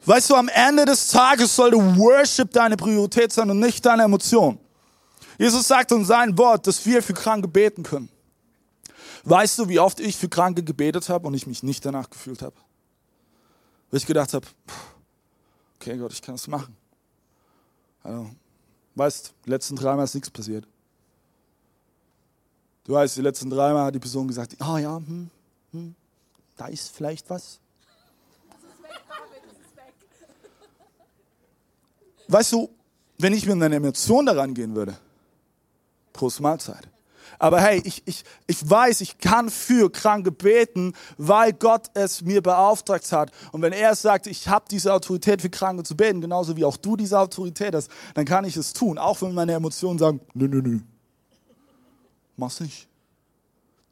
Weißt 0.07 0.29
du, 0.31 0.35
am 0.35 0.49
Ende 0.49 0.85
des 0.85 1.09
Tages 1.09 1.55
sollte 1.55 1.77
Worship 1.77 2.53
deine 2.53 2.77
Priorität 2.77 3.33
sein 3.33 3.51
und 3.51 3.59
nicht 3.59 3.85
deine 3.87 4.03
Emotion. 4.03 4.59
Jesus 5.39 5.67
sagt 5.67 5.93
in 5.93 6.05
seinem 6.05 6.37
Wort, 6.37 6.67
dass 6.67 6.85
wir 6.85 7.03
für 7.03 7.15
Kranke 7.15 7.49
beten 7.49 7.83
können. 7.83 8.09
Weißt 9.25 9.59
du, 9.59 9.69
wie 9.69 9.81
oft 9.81 10.01
ich 10.01 10.17
für 10.17 10.29
Kranke 10.29 10.63
gebetet 10.63 11.09
habe 11.09 11.27
und 11.27 11.35
ich 11.35 11.47
mich 11.47 11.63
nicht 11.63 11.85
danach 11.85 12.11
gefühlt 12.11 12.43
habe? 12.43 12.55
Weil 13.95 13.99
ich 13.99 14.07
gedacht 14.07 14.35
habe, 14.35 14.45
okay 15.77 15.97
Gott, 15.97 16.13
ich 16.13 16.21
kann 16.21 16.35
es 16.35 16.49
machen. 16.49 16.77
Also, 18.03 18.29
weißt, 18.97 19.33
die 19.47 19.51
letzten 19.51 19.77
dreimal 19.77 20.05
ist 20.05 20.15
nichts 20.15 20.29
passiert. 20.31 20.67
Du 22.83 22.95
weißt, 22.95 23.17
die 23.17 23.21
letzten 23.21 23.51
dreimal 23.51 23.85
hat 23.85 23.95
die 23.95 24.01
Person 24.01 24.27
gesagt, 24.27 24.57
ah 24.59 24.75
oh 24.75 24.79
ja, 24.79 24.97
hm, 24.97 25.31
hm, 25.71 25.95
da 26.57 26.67
ist 26.67 26.91
vielleicht 26.91 27.31
was. 27.31 27.61
Weißt 32.27 32.51
du, 32.51 32.69
wenn 33.19 33.33
ich 33.33 33.47
mit 33.47 33.63
einer 33.63 33.77
Emotion 33.77 34.27
daran 34.27 34.55
gehen 34.55 34.75
würde, 34.75 34.99
Prost 36.13 36.41
Mahlzeit. 36.41 36.89
Aber 37.45 37.61
hey, 37.61 37.83
ich, 37.85 38.03
ich, 38.07 38.25
ich 38.47 38.71
weiß, 38.71 39.03
ich 39.03 39.19
kann 39.19 39.51
für 39.51 39.93
Kranke 39.93 40.33
beten, 40.33 40.95
weil 41.19 41.53
Gott 41.53 41.91
es 41.93 42.23
mir 42.23 42.41
beauftragt 42.41 43.13
hat. 43.13 43.33
Und 43.53 43.61
wenn 43.61 43.75
er 43.75 43.95
sagt, 43.95 44.27
ich 44.27 44.49
habe 44.49 44.65
diese 44.71 44.95
Autorität 44.95 45.43
für 45.43 45.51
Kranke 45.51 45.83
zu 45.83 45.95
beten, 45.95 46.23
genauso 46.23 46.57
wie 46.57 46.65
auch 46.65 46.79
du 46.79 46.97
diese 46.97 47.19
Autorität 47.19 47.75
hast, 47.75 47.91
dann 48.15 48.25
kann 48.25 48.47
ich 48.47 48.57
es 48.57 48.73
tun. 48.73 48.97
Auch 48.97 49.21
wenn 49.21 49.35
meine 49.35 49.53
Emotionen 49.53 49.99
sagen, 49.99 50.21
nö, 50.33 50.49
nö, 50.49 50.63
nö, 50.63 50.79
mach's 52.39 52.61
nicht. 52.61 52.89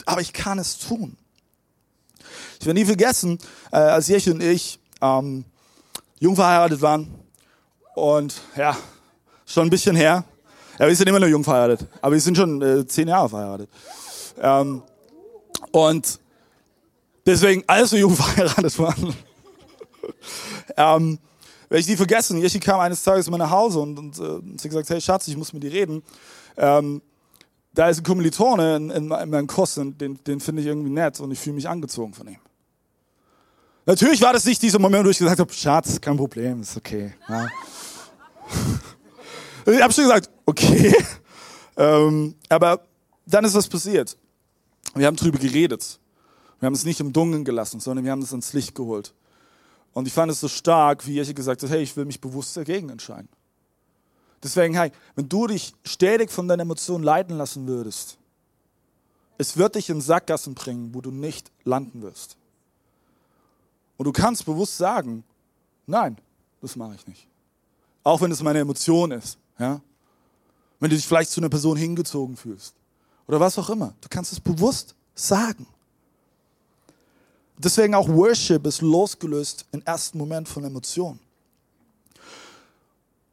Aber 0.07 0.23
ich 0.23 0.33
kann 0.33 0.59
es 0.59 0.79
tun. 0.79 1.19
Ich 2.59 2.65
werde 2.65 2.81
nie 2.81 2.87
vergessen, 2.87 3.37
äh, 3.71 3.77
als 3.77 4.09
Jeche 4.09 4.33
und 4.33 4.43
ich 4.43 4.81
ähm, 5.03 5.45
jung 6.21 6.37
verheiratet 6.37 6.81
waren, 6.81 7.07
und 7.97 8.41
ja, 8.57 8.75
schon 9.45 9.67
ein 9.67 9.71
bisschen 9.71 9.95
her. 9.95 10.25
Ja, 10.79 10.89
wir 10.89 10.97
sind 10.97 11.09
immer 11.09 11.21
noch 11.21 11.27
jung 11.27 11.45
verheiratet, 11.45 11.87
aber 12.01 12.15
wir 12.15 12.21
sind 12.21 12.37
schon 12.37 12.63
äh, 12.63 12.87
zehn 12.87 13.09
Jahre 13.09 13.29
verheiratet. 13.29 13.69
Ähm, 14.41 14.83
und 15.71 16.21
deswegen, 17.27 17.63
als 17.67 17.93
wir 17.93 18.01
jung 18.01 18.17
verheiratet 18.17 18.79
waren, 18.79 19.15
ähm, 20.77 21.19
werde 21.69 21.81
ich 21.81 21.89
nie 21.89 21.97
vergessen. 21.97 22.39
Jeschi 22.39 22.61
kam 22.61 22.81
eines 22.81 23.03
Tages 23.03 23.29
mal 23.31 23.39
nach 23.39 23.51
Hause 23.51 23.81
und, 23.81 23.99
und 23.99 24.19
äh, 24.19 24.59
sie 24.59 24.69
gesagt, 24.69 24.91
hey 24.91 25.01
Schatz, 25.01 25.29
ich 25.29 25.37
muss 25.37 25.53
mit 25.53 25.63
dir 25.63 25.73
reden. 25.73 26.03
Ähm, 26.57 27.03
da 27.75 27.89
ist 27.89 27.99
ein 27.99 28.05
Kommilitone 28.05 28.77
in, 28.77 28.91
in, 28.91 29.11
in 29.11 29.31
meinem 29.31 29.47
Kurs, 29.47 29.75
den, 29.75 29.97
den 29.97 30.41
finde 30.41 30.63
ich 30.63 30.69
irgendwie 30.69 30.91
nett 30.91 31.19
und 31.21 31.31
ich 31.31 31.39
fühle 31.39 31.57
mich 31.57 31.69
angezogen 31.69 32.13
von 32.13 32.29
ihm. 32.29 32.39
Natürlich 33.87 34.21
war 34.23 34.33
das 34.33 34.45
nicht 34.45 34.63
dieser 34.63 34.79
Moment, 34.79 35.05
wo 35.05 35.11
ich 35.11 35.19
gesagt 35.19 35.41
habe, 35.41 35.53
Schatz, 35.53 36.01
kein 36.01 36.17
Problem, 36.17 36.61
ist 36.61 36.77
okay. 36.77 37.15
Ja. 37.29 37.47
ich 39.67 39.81
habe 39.81 39.93
schon 39.93 40.05
gesagt, 40.05 40.31
okay. 40.47 40.95
Ähm, 41.75 42.35
aber 42.51 42.83
dann 43.25 43.47
ist 43.47 43.55
was 43.55 43.67
passiert. 43.67 44.19
Wir 44.95 45.07
haben 45.07 45.17
drüber 45.17 45.39
geredet. 45.39 45.99
Wir 46.61 46.67
haben 46.67 46.75
es 46.75 46.85
nicht 46.85 47.01
im 47.01 47.15
Dunkeln 47.15 47.47
gelassen, 47.47 47.81
sondern 47.81 48.05
wir 48.05 48.13
haben 48.13 48.21
es 48.21 48.31
ans 48.31 48.53
Licht 48.53 48.75
geholt. 48.75 49.15
Und 49.95 50.07
ich 50.07 50.13
fand 50.13 50.31
es 50.31 50.41
so 50.41 50.49
stark, 50.49 51.07
wie 51.07 51.15
Jeche 51.15 51.35
gesagt 51.35 51.63
hat, 51.63 51.71
hey, 51.71 51.83
ich 51.83 51.97
will 51.97 52.05
mich 52.05 52.21
bewusst 52.21 52.57
dagegen 52.57 52.91
entscheiden. 52.91 53.29
Deswegen, 54.43 54.75
hey, 54.75 54.91
wenn 55.15 55.29
du 55.29 55.47
dich 55.47 55.73
stetig 55.85 56.31
von 56.31 56.49
deinen 56.49 56.61
Emotionen 56.61 57.05
leiten 57.05 57.37
lassen 57.37 57.67
würdest, 57.67 58.19
es 59.39 59.57
wird 59.57 59.75
dich 59.75 59.89
in 59.89 60.01
Sackgassen 60.01 60.55
bringen, 60.55 60.95
wo 60.95 61.01
du 61.01 61.11
nicht 61.11 61.51
landen 61.65 62.03
wirst. 62.03 62.37
Und 63.97 64.07
du 64.07 64.13
kannst 64.13 64.45
bewusst 64.45 64.77
sagen, 64.77 65.25
nein, 65.87 66.17
das 66.61 66.77
mache 66.77 66.95
ich 66.95 67.07
nicht. 67.07 67.27
Auch 68.05 68.21
wenn 68.21 68.31
es 68.31 68.43
meine 68.43 68.59
Emotion 68.59 69.11
ist. 69.13 69.39
Ja? 69.63 69.81
Wenn 70.81 70.91
du 70.91 70.97
dich 70.97 71.07
vielleicht 71.07 71.31
zu 71.31 71.41
einer 71.41 71.49
Person 71.49 71.77
hingezogen 71.77 72.37
fühlst. 72.37 72.75
Oder 73.29 73.39
was 73.39 73.57
auch 73.59 73.71
immer. 73.71 73.95
Du 74.01 74.09
kannst 74.11 74.33
es 74.33 74.41
bewusst 74.41 74.97
sagen. 75.15 75.67
Deswegen 77.57 77.95
auch 77.95 78.09
Worship 78.09 78.67
ist 78.67 78.83
losgelöst 78.83 79.67
im 79.71 79.83
ersten 79.83 80.19
Moment 80.19 80.49
von 80.49 80.65
Emotionen. 80.65 81.21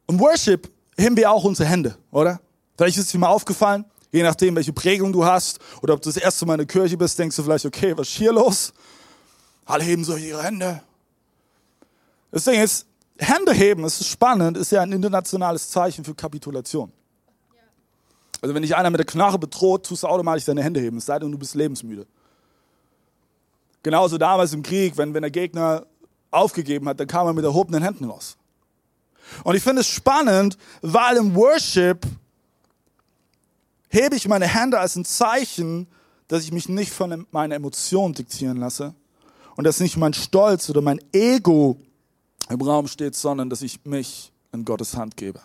Und 0.06 0.20
Worship 0.20 0.70
heben 0.96 1.16
wir 1.16 1.30
auch 1.30 1.42
unsere 1.42 1.68
Hände, 1.68 1.96
oder? 2.12 2.40
Vielleicht 2.76 2.96
ist 2.96 3.06
es 3.06 3.10
dir 3.12 3.18
mal 3.18 3.28
aufgefallen, 3.28 3.84
je 4.12 4.22
nachdem, 4.22 4.54
welche 4.54 4.72
Prägung 4.72 5.12
du 5.12 5.24
hast 5.24 5.58
oder 5.82 5.94
ob 5.94 6.02
du 6.02 6.08
das 6.08 6.16
erste 6.16 6.46
Mal 6.46 6.54
in 6.54 6.58
der 6.58 6.66
Kirche 6.66 6.96
bist, 6.96 7.18
denkst 7.18 7.34
du 7.34 7.42
vielleicht, 7.42 7.66
okay, 7.66 7.96
was 7.96 8.08
ist 8.08 8.16
hier 8.16 8.32
los? 8.32 8.72
Alle 9.64 9.82
heben 9.82 10.04
so 10.04 10.16
ihre 10.16 10.42
Hände. 10.42 10.80
Ding 12.32 12.60
ist, 12.60 12.86
Hände 13.20 13.52
heben, 13.52 13.82
das 13.82 14.00
ist 14.00 14.08
spannend, 14.08 14.56
ist 14.56 14.72
ja 14.72 14.82
ein 14.82 14.92
internationales 14.92 15.70
Zeichen 15.70 16.04
für 16.04 16.14
Kapitulation. 16.14 16.92
Also 18.40 18.54
wenn 18.54 18.62
dich 18.62 18.74
einer 18.74 18.90
mit 18.90 18.98
der 18.98 19.06
Knarre 19.06 19.38
bedroht, 19.38 19.86
tust 19.86 20.02
du 20.02 20.06
automatisch 20.06 20.44
deine 20.46 20.62
Hände 20.62 20.80
heben, 20.80 20.96
es 20.96 21.06
sei 21.06 21.18
denn, 21.18 21.30
du 21.30 21.38
bist 21.38 21.54
lebensmüde. 21.54 22.06
Genauso 23.82 24.18
damals 24.18 24.52
im 24.52 24.62
Krieg, 24.62 24.96
wenn, 24.96 25.14
wenn 25.14 25.22
der 25.22 25.30
Gegner 25.30 25.86
aufgegeben 26.30 26.88
hat, 26.88 27.00
dann 27.00 27.06
kam 27.06 27.26
er 27.26 27.32
mit 27.32 27.44
erhobenen 27.44 27.82
Händen 27.82 28.04
raus. 28.04 28.36
Und 29.44 29.54
ich 29.54 29.62
finde 29.62 29.80
es 29.80 29.88
spannend, 29.88 30.56
weil 30.82 31.16
im 31.16 31.34
Worship 31.34 32.06
hebe 33.88 34.16
ich 34.16 34.28
meine 34.28 34.46
Hände 34.46 34.78
als 34.78 34.96
ein 34.96 35.04
Zeichen, 35.04 35.86
dass 36.28 36.44
ich 36.44 36.52
mich 36.52 36.68
nicht 36.68 36.92
von 36.92 37.26
meinen 37.30 37.52
Emotionen 37.52 38.14
diktieren 38.14 38.56
lasse 38.56 38.94
und 39.56 39.64
dass 39.64 39.80
nicht 39.80 39.96
mein 39.96 40.14
Stolz 40.14 40.70
oder 40.70 40.80
mein 40.80 41.00
Ego 41.12 41.76
im 42.50 42.60
Raum 42.60 42.86
steht, 42.86 43.14
sondern 43.14 43.48
dass 43.48 43.62
ich 43.62 43.84
mich 43.84 44.32
in 44.52 44.64
Gottes 44.64 44.96
Hand 44.96 45.16
gebe. 45.16 45.40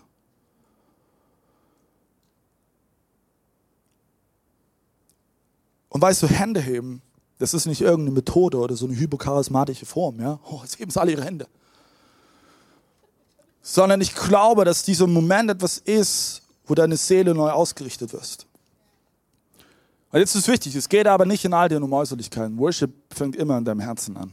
Und 5.90 6.02
weißt 6.02 6.24
du, 6.24 6.28
Hände 6.28 6.60
heben, 6.60 7.02
das 7.38 7.54
ist 7.54 7.68
nicht 7.68 7.82
irgendeine 7.82 8.16
Methode 8.16 8.58
oder 8.58 8.76
so 8.76 8.86
eine 8.86 8.98
hypocharismatische 8.98 9.86
Form, 9.86 10.20
ja? 10.20 10.40
Oh, 10.50 10.60
jetzt 10.62 10.78
heben 10.78 10.92
sie 10.92 11.00
alle 11.00 11.14
ihre 11.14 11.24
Hände 11.24 11.48
sondern 13.68 14.00
ich 14.00 14.14
glaube, 14.14 14.64
dass 14.64 14.84
dieser 14.84 15.08
Moment 15.08 15.50
etwas 15.50 15.80
ist, 15.80 16.44
wo 16.68 16.76
deine 16.76 16.98
Seele 16.98 17.34
neu 17.34 17.50
ausgerichtet 17.50 18.14
wirst. 18.14 18.46
Und 20.12 20.20
jetzt 20.20 20.36
ist 20.36 20.48
wichtig, 20.48 20.76
es 20.76 20.88
geht 20.88 21.08
aber 21.08 21.26
nicht 21.26 21.44
in 21.46 21.54
all 21.54 21.68
den 21.68 21.82
um 21.82 21.92
Äußerlichkeiten. 21.92 22.60
Worship 22.60 22.92
fängt 23.12 23.36
immer 23.36 23.58
in 23.58 23.66
deinem 23.66 23.80
Herzen 23.80 24.16
an. 24.18 24.32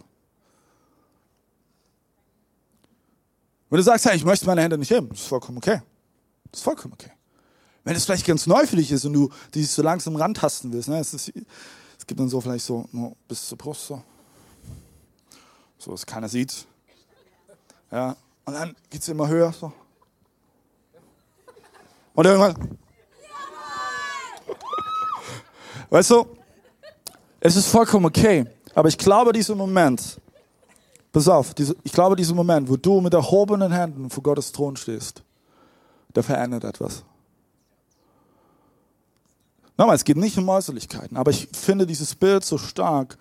Wenn 3.73 3.79
du 3.79 3.85
sagst, 3.85 4.05
hey, 4.05 4.15
ich 4.15 4.25
möchte 4.27 4.45
meine 4.45 4.61
Hände 4.61 4.77
nicht 4.77 4.91
heben, 4.91 5.09
das 5.09 5.21
ist 5.21 5.29
vollkommen 5.29 5.57
okay. 5.57 5.81
Das 6.51 6.61
ist 6.61 6.63
vollkommen 6.63 6.93
okay. 6.93 7.11
Wenn 7.85 7.97
es 7.97 8.05
vielleicht 8.05 8.27
ganz 8.27 8.47
neu 8.47 8.67
für 8.67 8.77
dich 8.77 8.93
ist 8.93 9.07
und 9.07 9.15
du 9.15 9.31
dich 9.55 9.71
so 9.71 9.81
langsam 9.81 10.15
rantasten 10.15 10.71
willst, 10.71 10.91
ne, 10.91 10.99
es, 10.99 11.15
ist, 11.15 11.33
es 11.99 12.07
gibt 12.07 12.21
dann 12.21 12.29
so 12.29 12.39
vielleicht 12.39 12.67
so 12.67 12.87
nur 12.93 13.17
bis 13.27 13.49
zur 13.49 13.57
Brust 13.57 13.87
so, 13.87 14.03
so 15.79 15.93
dass 15.93 16.05
keiner 16.05 16.29
sieht. 16.29 16.67
Ja, 17.91 18.15
und 18.45 18.53
dann 18.53 18.77
geht 18.91 19.01
es 19.01 19.09
immer 19.09 19.27
höher. 19.27 19.51
So. 19.55 19.73
Und 22.13 22.27
irgendwann. 22.27 22.77
Weißt 25.89 26.11
du, 26.11 26.27
es 27.41 27.57
ist 27.57 27.69
vollkommen 27.69 28.05
okay. 28.05 28.45
Aber 28.75 28.91
ich 28.91 28.99
glaube, 28.99 29.33
dieser 29.33 29.55
Moment, 29.55 30.21
pass 31.13 31.29
auf, 31.29 31.55
ich 31.59 31.93
glaube, 31.93 32.17
dieser 32.17 32.35
Moment, 32.35 32.69
wo 32.69 32.77
du 32.77 33.01
mit 33.01 33.15
erhobenen 33.15 33.71
Händen 33.71 34.11
vor 34.11 34.23
Gottes 34.23 34.51
Thron 34.51 34.77
stehst, 34.77 35.23
der 36.15 36.23
verändert 36.23 36.65
etwas. 36.65 37.05
Nochmal, 39.77 39.97
es 39.97 40.05
geht 40.05 40.17
nicht 40.17 40.37
um 40.39 40.49
Äußerlichkeiten, 40.49 41.17
aber 41.17 41.31
ich 41.31 41.49
finde 41.53 41.87
dieses 41.87 42.15
Bild 42.15 42.45
so 42.45 42.59
stark, 42.59 43.19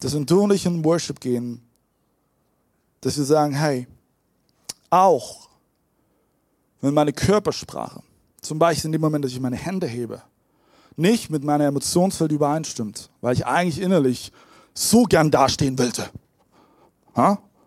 dass 0.00 0.14
wenn 0.14 0.26
du 0.26 0.42
und 0.42 0.52
ich 0.52 0.66
in 0.66 0.84
Worship 0.84 1.20
gehen, 1.20 1.62
dass 3.00 3.16
wir 3.16 3.24
sagen, 3.24 3.54
hey, 3.54 3.86
auch 4.90 5.48
wenn 6.80 6.94
meine 6.94 7.12
Körpersprache, 7.12 8.02
zum 8.40 8.58
Beispiel 8.58 8.88
in 8.88 8.92
dem 8.92 9.00
Moment, 9.00 9.24
dass 9.24 9.32
ich 9.32 9.40
meine 9.40 9.56
Hände 9.56 9.86
hebe, 9.86 10.22
nicht 10.96 11.30
mit 11.30 11.44
meiner 11.44 11.66
Emotionswelt 11.66 12.32
übereinstimmt, 12.32 13.10
weil 13.20 13.34
ich 13.34 13.46
eigentlich 13.46 13.80
innerlich 13.80 14.32
so 14.74 15.04
gern 15.04 15.30
dastehen 15.30 15.78
wollte. 15.78 16.10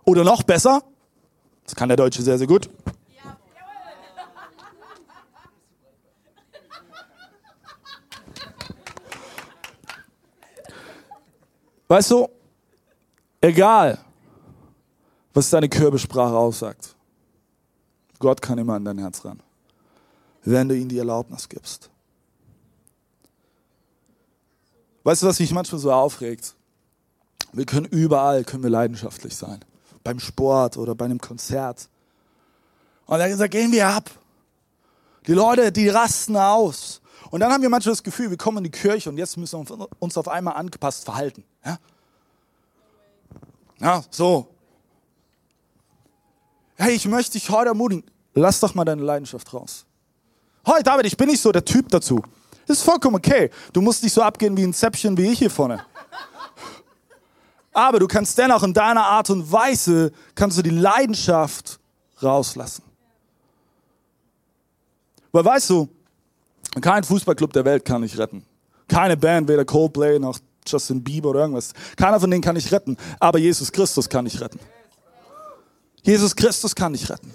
Oder 0.06 0.24
noch 0.24 0.44
besser, 0.44 0.82
das 1.66 1.76
kann 1.76 1.90
der 1.90 1.98
Deutsche 1.98 2.22
sehr, 2.22 2.38
sehr 2.38 2.48
gut. 2.48 2.70
Weißt 11.88 12.12
du, 12.12 12.30
egal, 13.42 13.98
was 15.34 15.50
deine 15.50 15.68
Körpersprache 15.68 16.34
aussagt, 16.34 16.96
Gott 18.18 18.42
kann 18.42 18.58
immer 18.58 18.76
an 18.76 18.86
dein 18.86 18.98
Herz 18.98 19.26
ran, 19.26 19.42
wenn 20.44 20.70
du 20.70 20.78
ihm 20.78 20.88
die 20.88 21.00
Erlaubnis 21.00 21.50
gibst. 21.50 21.90
Weißt 25.04 25.24
du, 25.24 25.28
was 25.28 25.40
mich 25.40 25.52
manchmal 25.52 25.80
so 25.82 25.92
aufregt? 25.92 26.56
Wir 27.54 27.66
können 27.66 27.86
überall, 27.86 28.44
können 28.44 28.64
wir 28.64 28.70
leidenschaftlich 28.70 29.36
sein. 29.36 29.60
Beim 30.04 30.20
Sport 30.20 30.78
oder 30.78 30.96
bei 30.96 31.06
einem 31.06 31.20
Konzert. 31.20 31.90
Und 33.06 33.20
dann 33.20 33.50
gehen 33.50 33.72
wir 33.72 33.88
ab. 33.88 34.10
Die 35.28 35.34
Leute, 35.34 35.72
die 35.72 35.90
rasten 35.90 36.38
aus. 36.38 37.02
Und 37.30 37.42
dann 37.42 37.52
haben 37.52 37.62
wir 37.62 37.70
manchmal 37.70 37.94
das 37.94 38.04
Gefühl, 38.04 38.30
wir 38.30 38.38
kommen 38.38 38.60
in 38.60 38.64
die 38.66 38.72
Kirche 38.72 39.10
und 39.10 39.18
jetzt 39.18 39.38
müssen 39.38 39.68
wir 39.68 39.88
uns 40.00 40.18
auf 40.18 40.28
einmal 40.28 40.56
angepasst 40.56 41.06
verhalten. 41.06 41.44
Ja, 41.64 41.78
ja 43.80 44.04
so 44.10 44.48
hey, 46.82 46.96
ich 46.96 47.08
möchte 47.08 47.34
dich 47.34 47.50
heute 47.50 47.70
ermutigen, 47.70 48.04
lass 48.34 48.60
doch 48.60 48.74
mal 48.74 48.86
deine 48.86 49.04
Leidenschaft 49.04 49.54
raus. 49.54 49.86
Hey 50.66 50.82
David, 50.84 51.06
ich 51.06 51.16
bin 51.16 51.30
nicht 51.30 51.42
so 51.42 51.52
der 51.52 51.64
Typ 51.64 51.90
dazu. 51.90 52.22
Ist 52.68 52.84
vollkommen 52.84 53.16
okay. 53.16 53.50
Du 53.74 53.82
musst 53.82 54.04
nicht 54.04 54.14
so 54.14 54.22
abgehen 54.22 54.56
wie 54.58 54.64
ein 54.64 54.74
Zäppchen 54.74 55.16
wie 55.18 55.32
ich 55.32 55.40
hier 55.40 55.50
vorne. 55.50 55.86
Aber 57.74 58.00
du 58.00 58.08
kannst 58.08 58.38
dennoch 58.38 58.64
in 58.64 58.74
deiner 58.74 59.04
Art 59.04 59.30
und 59.30 59.52
Weise, 59.52 60.12
kannst 60.36 60.58
du 60.58 60.62
die 60.62 60.72
Leidenschaft 60.72 61.80
rauslassen. 62.22 62.84
Weil 65.32 65.46
weißt 65.46 65.70
du, 65.70 65.88
kein 66.82 67.04
Fußballclub 67.04 67.54
der 67.54 67.66
Welt 67.66 67.86
kann 67.86 68.02
dich 68.02 68.18
retten. 68.18 68.46
Keine 68.88 69.16
Band, 69.16 69.48
weder 69.48 69.64
Coldplay 69.64 70.20
noch 70.20 70.40
Justin 70.68 71.04
Bieber 71.04 71.30
oder 71.30 71.42
irgendwas. 71.42 71.74
Keiner 71.96 72.20
von 72.20 72.30
denen 72.30 72.42
kann 72.42 72.56
dich 72.56 72.72
retten. 72.72 72.98
Aber 73.20 73.40
Jesus 73.40 73.72
Christus 73.72 74.10
kann 74.10 74.26
dich 74.26 74.40
retten. 74.42 74.60
Jesus 76.04 76.36
Christus 76.36 76.76
kann 76.76 76.94
dich 76.94 77.10
retten. 77.10 77.32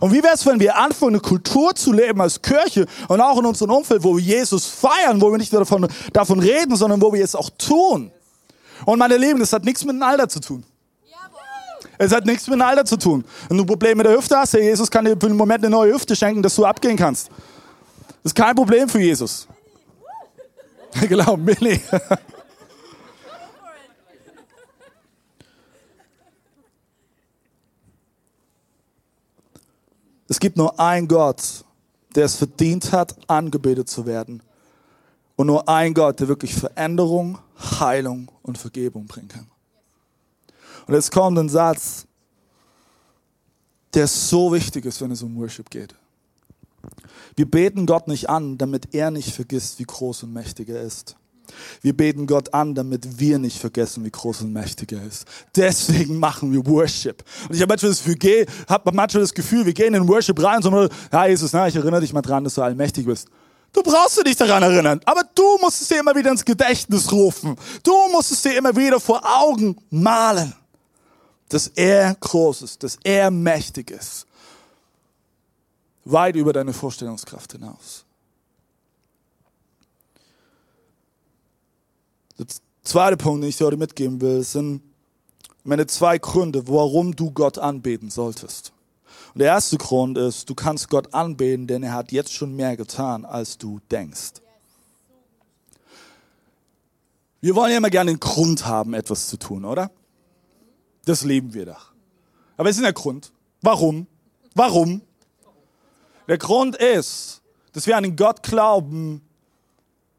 Und 0.00 0.12
wie 0.12 0.22
wäre 0.22 0.34
es, 0.34 0.44
wenn 0.44 0.58
wir 0.58 0.76
anfangen, 0.76 1.14
eine 1.14 1.20
Kultur 1.20 1.74
zu 1.74 1.92
leben 1.92 2.20
als 2.20 2.42
Kirche 2.42 2.86
und 3.06 3.20
auch 3.20 3.38
in 3.38 3.46
unserem 3.46 3.70
Umfeld, 3.70 4.02
wo 4.02 4.16
wir 4.16 4.22
Jesus 4.22 4.66
feiern, 4.66 5.20
wo 5.20 5.30
wir 5.30 5.38
nicht 5.38 5.52
nur 5.52 5.60
davon, 5.60 5.86
davon 6.12 6.40
reden, 6.40 6.74
sondern 6.74 7.00
wo 7.00 7.12
wir 7.12 7.22
es 7.22 7.36
auch 7.36 7.50
tun. 7.50 8.10
Und 8.84 8.98
meine 8.98 9.16
Lieben, 9.16 9.40
das 9.40 9.52
hat 9.52 9.64
nichts 9.64 9.84
mit 9.84 9.94
dem 9.94 10.02
Alter 10.02 10.28
zu 10.28 10.40
tun. 10.40 10.64
Es 11.98 12.12
hat 12.12 12.26
nichts 12.26 12.46
mit 12.46 12.58
dem 12.58 12.62
Alter 12.62 12.84
zu 12.84 12.96
tun. 12.96 13.24
Wenn 13.48 13.56
du 13.56 13.64
ein 13.64 13.66
Problem 13.66 13.96
mit 13.96 14.06
der 14.06 14.16
Hüfte 14.16 14.36
hast, 14.36 14.52
Jesus 14.52 14.90
kann 14.90 15.04
dir 15.04 15.16
für 15.18 15.26
einen 15.26 15.36
Moment 15.36 15.64
eine 15.64 15.70
neue 15.70 15.94
Hüfte 15.94 16.14
schenken, 16.14 16.42
dass 16.42 16.54
du 16.54 16.64
abgehen 16.64 16.96
kannst. 16.96 17.28
Das 18.22 18.32
ist 18.32 18.34
kein 18.34 18.54
Problem 18.54 18.88
für 18.88 19.00
Jesus. 19.00 19.48
genau, 21.08 21.36
Millie. 21.36 21.80
Es 30.28 30.40
gibt 30.40 30.56
nur 30.56 30.78
einen 30.78 31.06
Gott, 31.06 31.64
der 32.14 32.24
es 32.24 32.34
verdient 32.36 32.92
hat, 32.92 33.16
angebetet 33.28 33.88
zu 33.88 34.06
werden. 34.06 34.42
Und 35.36 35.48
nur 35.48 35.68
ein 35.68 35.92
Gott, 35.94 36.20
der 36.20 36.28
wirklich 36.28 36.54
Veränderung, 36.54 37.38
Heilung 37.78 38.30
und 38.42 38.58
Vergebung 38.58 39.06
bringen 39.06 39.28
kann. 39.28 39.46
Und 40.86 40.94
jetzt 40.94 41.12
kommt 41.12 41.38
ein 41.38 41.48
Satz, 41.48 42.06
der 43.92 44.06
so 44.06 44.52
wichtig 44.52 44.84
ist, 44.84 45.00
wenn 45.00 45.10
es 45.10 45.22
um 45.22 45.36
Worship 45.36 45.70
geht. 45.70 45.94
Wir 47.34 47.50
beten 47.50 47.86
Gott 47.86 48.08
nicht 48.08 48.30
an, 48.30 48.56
damit 48.56 48.94
er 48.94 49.10
nicht 49.10 49.34
vergisst, 49.34 49.78
wie 49.78 49.84
groß 49.84 50.22
und 50.22 50.32
mächtig 50.32 50.68
er 50.68 50.80
ist. 50.80 51.16
Wir 51.80 51.96
beten 51.96 52.26
Gott 52.26 52.52
an, 52.52 52.74
damit 52.74 53.18
wir 53.20 53.38
nicht 53.38 53.58
vergessen, 53.58 54.04
wie 54.04 54.10
groß 54.10 54.42
und 54.42 54.52
mächtig 54.52 54.92
er 54.92 55.02
ist. 55.04 55.26
Deswegen 55.54 56.18
machen 56.18 56.52
wir 56.52 56.66
Worship. 56.66 57.24
Und 57.48 57.54
ich 57.54 57.62
habe 57.62 57.68
manchmal 57.70 58.46
hab 58.68 58.94
manchmal 58.94 59.22
das 59.22 59.34
Gefühl 59.34 59.64
wir 59.66 59.72
gehen 59.72 59.94
in 59.94 60.08
Worship 60.08 60.42
rein 60.42 60.56
und 60.56 60.62
sagen, 60.62 60.88
ja 61.12 61.26
Jesus, 61.26 61.52
na, 61.52 61.68
ich 61.68 61.76
erinnere 61.76 62.00
dich 62.00 62.12
mal 62.12 62.22
dran, 62.22 62.44
dass 62.44 62.54
du 62.54 62.62
allmächtig 62.62 63.06
bist. 63.06 63.28
Du 63.76 63.82
brauchst 63.82 64.26
dich 64.26 64.36
daran 64.36 64.62
erinnern, 64.62 65.02
aber 65.04 65.22
du 65.34 65.58
musst 65.58 65.82
es 65.82 65.88
dir 65.88 66.00
immer 66.00 66.14
wieder 66.14 66.30
ins 66.30 66.46
Gedächtnis 66.46 67.12
rufen. 67.12 67.54
Du 67.82 67.92
musst 68.10 68.32
es 68.32 68.40
dir 68.40 68.56
immer 68.56 68.74
wieder 68.74 68.98
vor 68.98 69.20
Augen 69.22 69.76
malen, 69.90 70.54
dass 71.50 71.66
er 71.68 72.14
groß 72.14 72.62
ist, 72.62 72.82
dass 72.82 72.96
er 73.04 73.30
mächtig 73.30 73.90
ist. 73.90 74.26
Weit 76.06 76.36
über 76.36 76.54
deine 76.54 76.72
Vorstellungskraft 76.72 77.52
hinaus. 77.52 78.06
Der 82.38 82.46
zweite 82.82 83.18
Punkt, 83.18 83.42
den 83.42 83.50
ich 83.50 83.58
dir 83.58 83.66
heute 83.66 83.76
mitgeben 83.76 84.22
will, 84.22 84.42
sind 84.42 84.80
meine 85.64 85.86
zwei 85.86 86.16
Gründe, 86.16 86.66
warum 86.66 87.14
du 87.14 87.30
Gott 87.30 87.58
anbeten 87.58 88.08
solltest. 88.08 88.72
Und 89.36 89.40
der 89.40 89.48
erste 89.48 89.76
Grund 89.76 90.16
ist, 90.16 90.48
du 90.48 90.54
kannst 90.54 90.88
Gott 90.88 91.12
anbeten, 91.12 91.66
denn 91.66 91.82
er 91.82 91.92
hat 91.92 92.10
jetzt 92.10 92.32
schon 92.32 92.56
mehr 92.56 92.74
getan, 92.74 93.26
als 93.26 93.58
du 93.58 93.80
denkst. 93.90 94.40
Wir 97.42 97.54
wollen 97.54 97.70
ja 97.70 97.76
immer 97.76 97.90
gerne 97.90 98.12
einen 98.12 98.18
Grund 98.18 98.64
haben, 98.64 98.94
etwas 98.94 99.26
zu 99.26 99.36
tun, 99.36 99.66
oder? 99.66 99.90
Das 101.04 101.22
leben 101.22 101.52
wir 101.52 101.66
doch. 101.66 101.92
Aber 102.56 102.70
es 102.70 102.76
ist 102.76 102.82
der 102.82 102.94
Grund. 102.94 103.30
Warum? 103.60 104.06
Warum? 104.54 105.02
Der 106.28 106.38
Grund 106.38 106.74
ist, 106.76 107.42
dass 107.74 107.86
wir 107.86 107.94
an 107.94 108.04
den 108.04 108.16
Gott 108.16 108.42
glauben, 108.42 109.20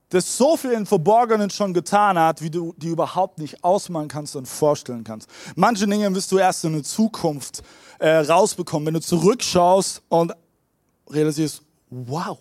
das 0.10 0.38
so 0.38 0.58
viel 0.58 0.74
im 0.74 0.86
Verborgenen 0.86 1.50
schon 1.50 1.74
getan 1.74 2.20
hat, 2.20 2.44
wie 2.44 2.52
du 2.52 2.76
die 2.78 2.90
überhaupt 2.90 3.40
nicht 3.40 3.64
ausmalen 3.64 4.10
kannst 4.10 4.36
und 4.36 4.48
vorstellen 4.48 5.04
kannst. 5.04 5.28
Manche 5.56 5.88
Dinge 5.88 6.14
wirst 6.14 6.32
du 6.32 6.38
erst 6.38 6.64
in 6.66 6.74
der 6.74 6.84
Zukunft 6.84 7.64
äh, 8.00 8.18
rausbekommen, 8.18 8.88
wenn 8.88 8.94
du 8.94 9.02
zurückschaust 9.02 10.02
und 10.10 10.34
realisierst, 11.10 11.62
wow. 11.90 12.38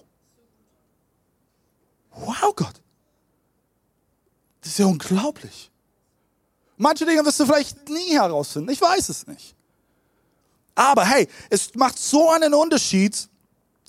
Wow, 2.11 2.55
Gott. 2.55 2.81
Das 4.61 4.73
ist 4.73 4.79
ja 4.79 4.87
unglaublich. 4.87 5.71
Manche 6.77 7.07
Dinge 7.07 7.25
wirst 7.25 7.41
du 7.41 7.47
vielleicht 7.47 7.89
nie 7.89 8.13
herausfinden. 8.13 8.71
Ich 8.71 8.81
weiß 8.81 9.09
es 9.09 9.27
nicht. 9.27 9.55
Aber 10.75 11.05
hey, 11.05 11.29
es 11.49 11.75
macht 11.75 11.99
so 11.99 12.31
einen 12.31 12.53
Unterschied, 12.53 13.29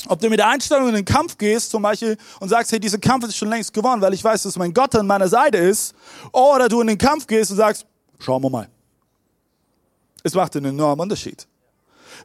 ob 0.07 0.19
du 0.19 0.29
mit 0.29 0.39
der 0.39 0.47
Einstellung 0.47 0.87
in 0.89 0.95
den 0.95 1.05
Kampf 1.05 1.37
gehst, 1.37 1.71
zum 1.71 1.81
Beispiel, 1.81 2.17
und 2.39 2.49
sagst, 2.49 2.71
hey, 2.71 2.79
dieser 2.79 2.97
Kampf 2.97 3.25
ist 3.25 3.35
schon 3.35 3.49
längst 3.49 3.73
gewonnen, 3.73 4.01
weil 4.01 4.13
ich 4.13 4.23
weiß, 4.23 4.43
dass 4.43 4.55
mein 4.55 4.73
Gott 4.73 4.95
an 4.95 5.07
meiner 5.07 5.27
Seite 5.27 5.57
ist, 5.57 5.93
oder 6.31 6.69
du 6.69 6.79
in 6.81 6.87
den 6.87 6.97
Kampf 6.97 7.27
gehst 7.27 7.51
und 7.51 7.57
sagst, 7.57 7.85
schauen 8.19 8.41
wir 8.41 8.49
mal. 8.49 8.69
Es 10.23 10.33
macht 10.33 10.55
einen 10.55 10.67
enormen 10.67 11.01
Unterschied. 11.01 11.47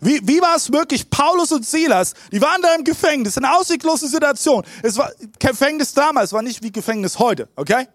Wie, 0.01 0.21
wie 0.27 0.41
war 0.41 0.57
es 0.57 0.69
möglich? 0.69 1.09
Paulus 1.11 1.53
und 1.53 1.67
Silas, 1.67 2.15
die 2.31 2.41
waren 2.41 2.63
da 2.63 2.75
im 2.75 2.85
Gefängnis, 2.85 3.37
in 3.37 3.45
einer 3.45 3.59
ausweglosen 3.59 4.09
Situation. 4.09 4.65
Es 4.83 4.97
war 4.97 5.11
Gefängnis 5.39 5.95
damals, 5.95 6.33
war 6.33 6.43
nicht 6.43 6.63
wie 6.63 6.73
Gefängnis 6.73 7.19
heute, 7.19 7.49
okay? 7.57 7.87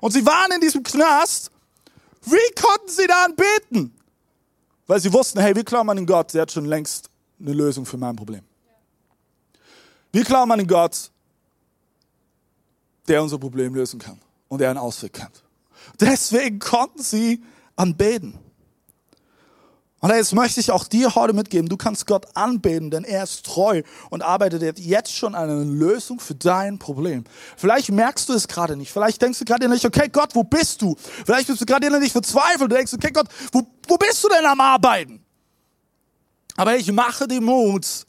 Und 0.00 0.12
sie 0.12 0.24
waren 0.26 0.52
in 0.52 0.60
diesem 0.60 0.82
Knast. 0.82 1.50
Wie 2.24 2.60
konnten 2.60 2.88
sie 2.88 3.06
da 3.06 3.24
anbeten? 3.24 3.94
Weil 4.86 5.00
sie 5.00 5.12
wussten, 5.12 5.40
hey, 5.40 5.54
wir 5.54 5.64
glauben 5.64 5.90
an 5.90 5.96
den 5.96 6.06
Gott, 6.06 6.34
der 6.34 6.42
hat 6.42 6.52
schon 6.52 6.64
längst 6.64 7.08
eine 7.40 7.52
Lösung 7.52 7.86
für 7.86 7.96
mein 7.96 8.16
Problem. 8.16 8.42
Wir 10.12 10.24
glauben 10.24 10.50
an 10.52 10.58
den 10.58 10.68
Gott, 10.68 11.10
der 13.08 13.22
unser 13.22 13.38
Problem 13.38 13.74
lösen 13.74 13.98
kann 13.98 14.20
und 14.48 14.60
der 14.60 14.70
einen 14.70 14.78
Ausweg 14.78 15.14
kennt. 15.14 15.42
Deswegen 16.00 16.58
konnten 16.58 17.02
sie 17.02 17.42
anbeten. 17.76 18.38
Und 20.02 20.10
jetzt 20.10 20.34
möchte 20.34 20.58
ich 20.58 20.72
auch 20.72 20.82
dir 20.82 21.14
heute 21.14 21.32
mitgeben, 21.32 21.68
du 21.68 21.76
kannst 21.76 22.08
Gott 22.08 22.26
anbeten, 22.34 22.90
denn 22.90 23.04
er 23.04 23.22
ist 23.22 23.46
treu 23.46 23.82
und 24.10 24.20
arbeitet 24.22 24.80
jetzt 24.80 25.14
schon 25.14 25.36
an 25.36 25.48
einer 25.48 25.64
Lösung 25.64 26.18
für 26.18 26.34
dein 26.34 26.80
Problem. 26.80 27.22
Vielleicht 27.56 27.92
merkst 27.92 28.28
du 28.28 28.32
es 28.32 28.48
gerade 28.48 28.76
nicht. 28.76 28.90
Vielleicht 28.90 29.22
denkst 29.22 29.38
du 29.38 29.44
gerade 29.44 29.68
nicht, 29.68 29.84
okay 29.84 30.08
Gott, 30.12 30.34
wo 30.34 30.42
bist 30.42 30.82
du? 30.82 30.96
Vielleicht 31.24 31.46
bist 31.46 31.60
du 31.60 31.66
gerade 31.66 31.88
nicht 32.00 32.10
verzweifelt. 32.10 32.72
Du 32.72 32.74
denkst, 32.74 32.92
okay 32.94 33.12
Gott, 33.12 33.28
wo, 33.52 33.62
wo 33.86 33.96
bist 33.96 34.24
du 34.24 34.28
denn 34.28 34.44
am 34.44 34.60
Arbeiten? 34.60 35.24
Aber 36.56 36.74
ich 36.74 36.90
mache 36.90 37.28
dir 37.28 37.40
Mut, 37.40 38.04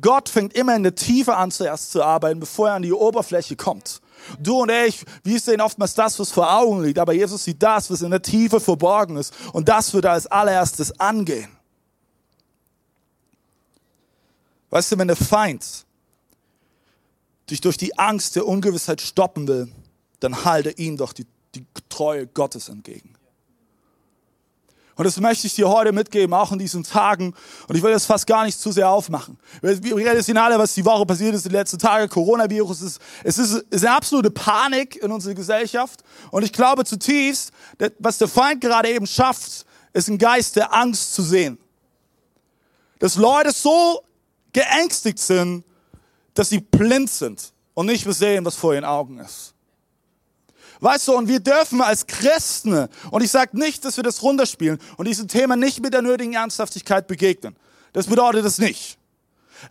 Gott 0.00 0.28
fängt 0.28 0.52
immer 0.54 0.76
in 0.76 0.84
der 0.84 0.94
Tiefe 0.94 1.34
an 1.36 1.50
zuerst 1.50 1.90
zu 1.90 2.04
arbeiten, 2.04 2.38
bevor 2.38 2.68
er 2.68 2.74
an 2.74 2.82
die 2.82 2.92
Oberfläche 2.92 3.56
kommt. 3.56 4.00
Du 4.38 4.62
und 4.62 4.70
ich, 4.70 5.04
wir 5.22 5.38
sehen 5.40 5.60
oftmals 5.60 5.94
das, 5.94 6.18
was 6.18 6.30
vor 6.30 6.52
Augen 6.52 6.82
liegt, 6.82 6.98
aber 6.98 7.12
Jesus 7.12 7.44
sieht 7.44 7.62
das, 7.62 7.90
was 7.90 8.02
in 8.02 8.10
der 8.10 8.22
Tiefe 8.22 8.60
verborgen 8.60 9.16
ist. 9.16 9.34
Und 9.52 9.68
das 9.68 9.92
wird 9.94 10.04
er 10.04 10.12
als 10.12 10.26
allererstes 10.26 10.98
angehen. 10.98 11.50
Weißt 14.70 14.92
du, 14.92 14.98
wenn 14.98 15.08
der 15.08 15.16
Feind 15.16 15.84
dich 17.50 17.60
durch 17.60 17.76
die 17.76 17.98
Angst 17.98 18.36
der 18.36 18.46
Ungewissheit 18.46 19.00
stoppen 19.00 19.46
will, 19.46 19.70
dann 20.20 20.44
halte 20.44 20.70
ihm 20.70 20.96
doch 20.96 21.12
die, 21.12 21.26
die 21.54 21.66
Treue 21.88 22.26
Gottes 22.26 22.68
entgegen. 22.68 23.14
Und 25.02 25.06
das 25.06 25.18
möchte 25.18 25.48
ich 25.48 25.54
dir 25.56 25.68
heute 25.68 25.90
mitgeben, 25.90 26.32
auch 26.32 26.52
in 26.52 26.60
diesen 26.60 26.84
Tagen. 26.84 27.34
Und 27.66 27.74
ich 27.74 27.82
will 27.82 27.90
das 27.90 28.06
fast 28.06 28.24
gar 28.24 28.44
nicht 28.44 28.60
zu 28.60 28.70
sehr 28.70 28.88
aufmachen. 28.88 29.36
Wir 29.60 29.96
realisieren 29.96 30.38
alle, 30.38 30.56
was 30.60 30.74
die 30.74 30.84
Woche 30.84 31.04
passiert 31.04 31.34
ist, 31.34 31.44
die 31.44 31.48
letzten 31.48 31.76
Tage. 31.76 32.06
Coronavirus 32.06 32.82
ist, 32.82 33.02
es 33.24 33.36
ist, 33.36 33.64
ist 33.68 33.84
eine 33.84 33.96
absolute 33.96 34.30
Panik 34.30 34.94
in 35.02 35.10
unserer 35.10 35.34
Gesellschaft. 35.34 36.04
Und 36.30 36.44
ich 36.44 36.52
glaube 36.52 36.84
zutiefst, 36.84 37.50
was 37.98 38.18
der 38.18 38.28
Feind 38.28 38.60
gerade 38.60 38.90
eben 38.90 39.08
schafft, 39.08 39.66
ist 39.92 40.08
ein 40.08 40.18
Geist 40.18 40.54
der 40.54 40.72
Angst 40.72 41.14
zu 41.14 41.22
sehen. 41.22 41.58
Dass 43.00 43.16
Leute 43.16 43.50
so 43.50 44.04
geängstigt 44.52 45.18
sind, 45.18 45.64
dass 46.34 46.50
sie 46.50 46.60
blind 46.60 47.10
sind 47.10 47.52
und 47.74 47.86
nicht 47.86 48.04
mehr 48.04 48.14
sehen, 48.14 48.44
was 48.44 48.54
vor 48.54 48.72
ihren 48.72 48.84
Augen 48.84 49.18
ist. 49.18 49.51
Weißt 50.82 51.06
du, 51.06 51.16
und 51.16 51.28
wir 51.28 51.38
dürfen 51.38 51.80
als 51.80 52.08
Christen, 52.08 52.88
und 53.12 53.22
ich 53.22 53.30
sage 53.30 53.56
nicht, 53.56 53.84
dass 53.84 53.96
wir 53.96 54.02
das 54.02 54.20
runterspielen 54.20 54.80
und 54.96 55.06
diesem 55.06 55.28
Thema 55.28 55.54
nicht 55.54 55.80
mit 55.80 55.94
der 55.94 56.02
nötigen 56.02 56.34
Ernsthaftigkeit 56.34 57.06
begegnen. 57.06 57.54
Das 57.92 58.08
bedeutet 58.08 58.44
es 58.44 58.58
nicht. 58.58 58.98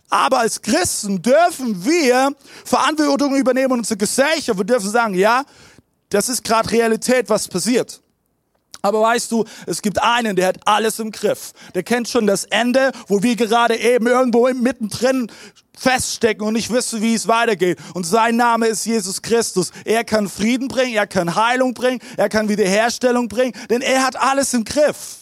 Aber 0.08 0.38
als 0.38 0.62
Christen 0.62 1.20
dürfen 1.20 1.84
wir 1.84 2.34
Verantwortung 2.64 3.36
übernehmen 3.36 3.74
in 3.74 3.78
unserer 3.80 3.98
Gesellschaft. 3.98 4.58
Wir 4.58 4.64
dürfen 4.64 4.88
sagen, 4.88 5.12
ja, 5.12 5.44
das 6.08 6.30
ist 6.30 6.42
gerade 6.42 6.70
Realität, 6.70 7.28
was 7.28 7.46
passiert. 7.46 8.01
Aber 8.82 9.00
weißt 9.00 9.30
du, 9.30 9.44
es 9.66 9.80
gibt 9.80 10.02
einen, 10.02 10.34
der 10.34 10.48
hat 10.48 10.58
alles 10.66 10.98
im 10.98 11.12
Griff. 11.12 11.52
Der 11.74 11.84
kennt 11.84 12.08
schon 12.08 12.26
das 12.26 12.44
Ende, 12.44 12.90
wo 13.06 13.22
wir 13.22 13.36
gerade 13.36 13.76
eben 13.76 14.08
irgendwo 14.08 14.52
mittendrin 14.52 15.30
feststecken 15.78 16.46
und 16.46 16.54
nicht 16.54 16.70
wissen, 16.70 17.00
wie 17.00 17.14
es 17.14 17.28
weitergeht. 17.28 17.78
Und 17.94 18.04
sein 18.04 18.36
Name 18.36 18.66
ist 18.66 18.84
Jesus 18.84 19.22
Christus. 19.22 19.70
Er 19.84 20.04
kann 20.04 20.28
Frieden 20.28 20.66
bringen, 20.66 20.94
er 20.94 21.06
kann 21.06 21.34
Heilung 21.34 21.74
bringen, 21.74 22.00
er 22.16 22.28
kann 22.28 22.48
Wiederherstellung 22.48 23.28
bringen, 23.28 23.52
denn 23.70 23.82
er 23.82 24.04
hat 24.04 24.16
alles 24.16 24.52
im 24.52 24.64
Griff. 24.64 25.18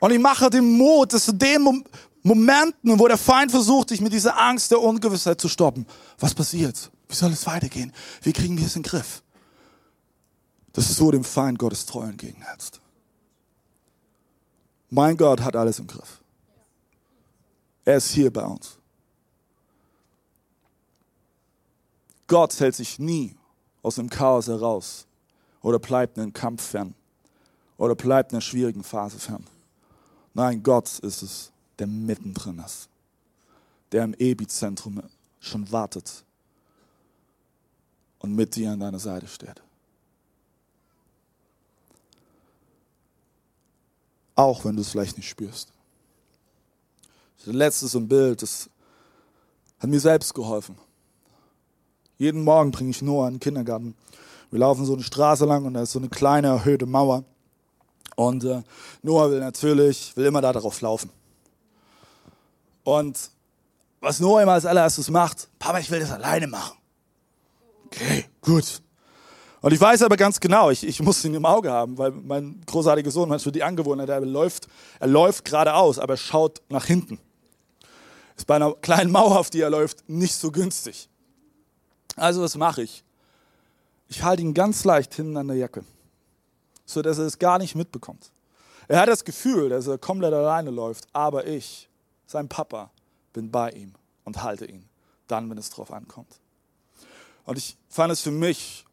Und 0.00 0.10
ich 0.10 0.18
mache 0.18 0.50
den 0.50 0.76
Mut, 0.76 1.12
dass 1.12 1.28
in 1.28 1.38
den 1.38 1.84
Momenten, 2.24 2.98
wo 2.98 3.06
der 3.06 3.16
Feind 3.16 3.52
versucht, 3.52 3.90
dich 3.90 4.00
mit 4.00 4.12
dieser 4.12 4.36
Angst 4.36 4.72
der 4.72 4.80
Ungewissheit 4.80 5.40
zu 5.40 5.48
stoppen, 5.48 5.86
was 6.18 6.34
passiert? 6.34 6.90
Wie 7.12 7.16
soll 7.16 7.32
es 7.32 7.46
weitergehen? 7.46 7.92
Wie 8.22 8.32
kriegen 8.32 8.56
wir 8.56 8.64
es 8.64 8.74
in 8.74 8.82
den 8.82 8.88
Griff? 8.88 9.22
Dass 10.72 10.88
du 10.88 10.94
so 10.94 11.10
dem 11.10 11.24
Feind 11.24 11.58
Gottes 11.58 11.84
treu 11.84 12.04
entgegenhältst. 12.04 12.80
Mein 14.88 15.18
Gott 15.18 15.42
hat 15.42 15.54
alles 15.54 15.78
im 15.78 15.86
Griff. 15.86 16.22
Er 17.84 17.98
ist 17.98 18.12
hier 18.12 18.32
bei 18.32 18.46
uns. 18.46 18.78
Gott 22.28 22.58
hält 22.58 22.76
sich 22.76 22.98
nie 22.98 23.36
aus 23.82 23.96
dem 23.96 24.08
Chaos 24.08 24.46
heraus 24.46 25.06
oder 25.60 25.78
bleibt 25.78 26.16
in 26.16 26.22
einem 26.22 26.32
Kampf 26.32 26.62
fern 26.62 26.94
oder 27.76 27.94
bleibt 27.94 28.32
in 28.32 28.36
einer 28.36 28.40
schwierigen 28.40 28.84
Phase 28.84 29.18
fern. 29.18 29.46
Nein, 30.32 30.62
Gott 30.62 30.98
ist 31.00 31.20
es, 31.20 31.52
der 31.78 31.88
mittendrin 31.88 32.58
ist, 32.60 32.88
der 33.92 34.04
im 34.04 34.14
Epizentrum 34.14 35.02
schon 35.40 35.70
wartet 35.70 36.24
und 38.22 38.34
mit 38.34 38.54
dir 38.54 38.70
an 38.70 38.80
deiner 38.80 38.98
Seite 38.98 39.26
steht. 39.26 39.60
Auch 44.34 44.64
wenn 44.64 44.76
du 44.76 44.82
es 44.82 44.90
vielleicht 44.90 45.16
nicht 45.16 45.28
spürst. 45.28 45.68
Das 47.44 47.52
letzte 47.52 47.88
so 47.88 47.98
ein 47.98 48.08
Bild, 48.08 48.40
das 48.40 48.70
hat 49.80 49.90
mir 49.90 50.00
selbst 50.00 50.32
geholfen. 50.32 50.76
Jeden 52.16 52.44
Morgen 52.44 52.70
bringe 52.70 52.90
ich 52.90 53.02
Noah 53.02 53.26
in 53.26 53.34
den 53.34 53.40
Kindergarten. 53.40 53.96
Wir 54.50 54.60
laufen 54.60 54.86
so 54.86 54.94
eine 54.94 55.02
Straße 55.02 55.44
lang 55.44 55.64
und 55.64 55.74
da 55.74 55.82
ist 55.82 55.92
so 55.92 55.98
eine 55.98 56.08
kleine 56.08 56.48
erhöhte 56.48 56.86
Mauer. 56.86 57.24
Und 58.14 58.44
äh, 58.44 58.62
Noah 59.02 59.30
will 59.30 59.40
natürlich, 59.40 60.16
will 60.16 60.26
immer 60.26 60.40
da 60.40 60.52
drauf 60.52 60.80
laufen. 60.80 61.10
Und 62.84 63.30
was 64.00 64.20
Noah 64.20 64.42
immer 64.42 64.52
als 64.52 64.66
allererstes 64.66 65.10
macht, 65.10 65.48
Papa, 65.58 65.78
ich 65.80 65.90
will 65.90 66.00
das 66.00 66.12
alleine 66.12 66.46
machen. 66.46 66.76
Okay, 67.92 68.24
gut. 68.40 68.80
Und 69.60 69.72
ich 69.72 69.80
weiß 69.80 70.02
aber 70.02 70.16
ganz 70.16 70.40
genau, 70.40 70.70
ich, 70.70 70.84
ich 70.86 71.00
muss 71.02 71.24
ihn 71.24 71.34
im 71.34 71.44
Auge 71.44 71.70
haben, 71.70 71.98
weil 71.98 72.10
mein 72.10 72.62
großartiger 72.66 73.10
Sohn 73.10 73.28
manchmal 73.28 73.52
die 73.52 73.62
Angewohnheit, 73.62 74.08
er 74.08 74.20
läuft, 74.20 74.66
er 74.98 75.08
läuft 75.08 75.44
geradeaus, 75.44 75.98
aber 75.98 76.14
er 76.14 76.18
schaut 76.18 76.62
nach 76.70 76.86
hinten. 76.86 77.20
Ist 78.36 78.46
bei 78.46 78.56
einer 78.56 78.72
kleinen 78.74 79.12
Mauer, 79.12 79.38
auf 79.38 79.50
die 79.50 79.60
er 79.60 79.70
läuft, 79.70 80.08
nicht 80.08 80.34
so 80.34 80.50
günstig. 80.50 81.08
Also 82.16 82.42
was 82.42 82.56
mache 82.56 82.82
ich? 82.82 83.04
Ich 84.08 84.22
halte 84.22 84.42
ihn 84.42 84.54
ganz 84.54 84.84
leicht 84.84 85.14
hinten 85.14 85.36
an 85.36 85.48
der 85.48 85.56
Jacke, 85.58 85.84
so 86.86 87.02
dass 87.02 87.18
er 87.18 87.26
es 87.26 87.38
gar 87.38 87.58
nicht 87.58 87.74
mitbekommt. 87.74 88.32
Er 88.88 89.00
hat 89.00 89.08
das 89.08 89.24
Gefühl, 89.24 89.68
dass 89.68 89.86
er 89.86 89.98
komplett 89.98 90.32
alleine 90.32 90.70
läuft, 90.70 91.06
aber 91.12 91.46
ich, 91.46 91.88
sein 92.26 92.48
Papa, 92.48 92.90
bin 93.32 93.50
bei 93.50 93.70
ihm 93.70 93.92
und 94.24 94.42
halte 94.42 94.64
ihn, 94.64 94.88
dann, 95.28 95.48
wenn 95.50 95.58
es 95.58 95.70
drauf 95.70 95.92
ankommt. 95.92 96.40
Und 97.44 97.58
ich 97.58 97.76
fand 97.88 98.12
es 98.12 98.20
für 98.20 98.30
mich, 98.30 98.84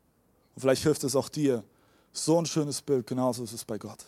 und 0.56 0.62
vielleicht 0.62 0.84
hilft 0.84 1.04
es 1.04 1.16
auch 1.16 1.30
dir, 1.30 1.64
so 2.12 2.40
ein 2.40 2.46
schönes 2.46 2.82
Bild, 2.82 3.06
genauso 3.06 3.44
ist 3.44 3.54
es 3.54 3.64
bei 3.64 3.78
Gott. 3.78 4.06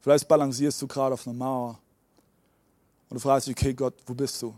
Vielleicht 0.00 0.28
balancierst 0.28 0.80
du 0.82 0.86
gerade 0.86 1.14
auf 1.14 1.26
einer 1.26 1.36
Mauer 1.36 1.78
und 3.08 3.14
du 3.14 3.20
fragst 3.20 3.48
dich, 3.48 3.56
okay 3.56 3.74
Gott, 3.74 3.94
wo 4.06 4.14
bist 4.14 4.40
du? 4.42 4.54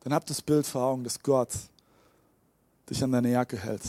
Dann 0.00 0.12
hab 0.12 0.26
das 0.26 0.42
Bild 0.42 0.66
vor 0.66 0.82
Augen, 0.82 1.04
dass 1.04 1.22
Gott 1.22 1.50
dich 2.88 3.02
an 3.02 3.12
deine 3.12 3.30
Jacke 3.30 3.56
hält. 3.56 3.82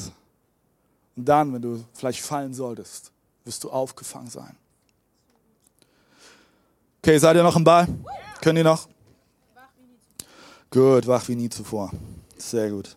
Und 1.16 1.26
dann, 1.26 1.54
wenn 1.54 1.62
du 1.62 1.84
vielleicht 1.94 2.22
fallen 2.22 2.54
solltest, 2.54 3.12
wirst 3.44 3.64
du 3.64 3.70
aufgefangen 3.70 4.30
sein. 4.30 4.56
Okay, 7.02 7.18
seid 7.18 7.36
ihr 7.36 7.44
noch 7.44 7.56
im 7.56 7.64
Ball? 7.64 7.88
Können 8.42 8.58
ihr 8.58 8.64
noch? 8.64 8.88
Gut, 10.70 11.08
wach 11.08 11.28
wie 11.28 11.36
nie 11.36 11.50
zuvor. 11.50 11.92
Sehr 12.38 12.70
gut. 12.70 12.96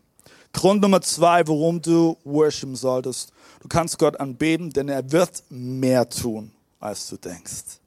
Grund 0.52 0.82
Nummer 0.82 1.00
zwei, 1.00 1.46
warum 1.46 1.80
du 1.80 2.16
worshipen 2.24 2.76
solltest. 2.76 3.32
Du 3.60 3.68
kannst 3.68 3.98
Gott 3.98 4.20
anbeten, 4.20 4.70
denn 4.70 4.88
er 4.88 5.10
wird 5.10 5.42
mehr 5.48 6.08
tun, 6.08 6.52
als 6.78 7.08
du 7.08 7.16
denkst. 7.16 7.78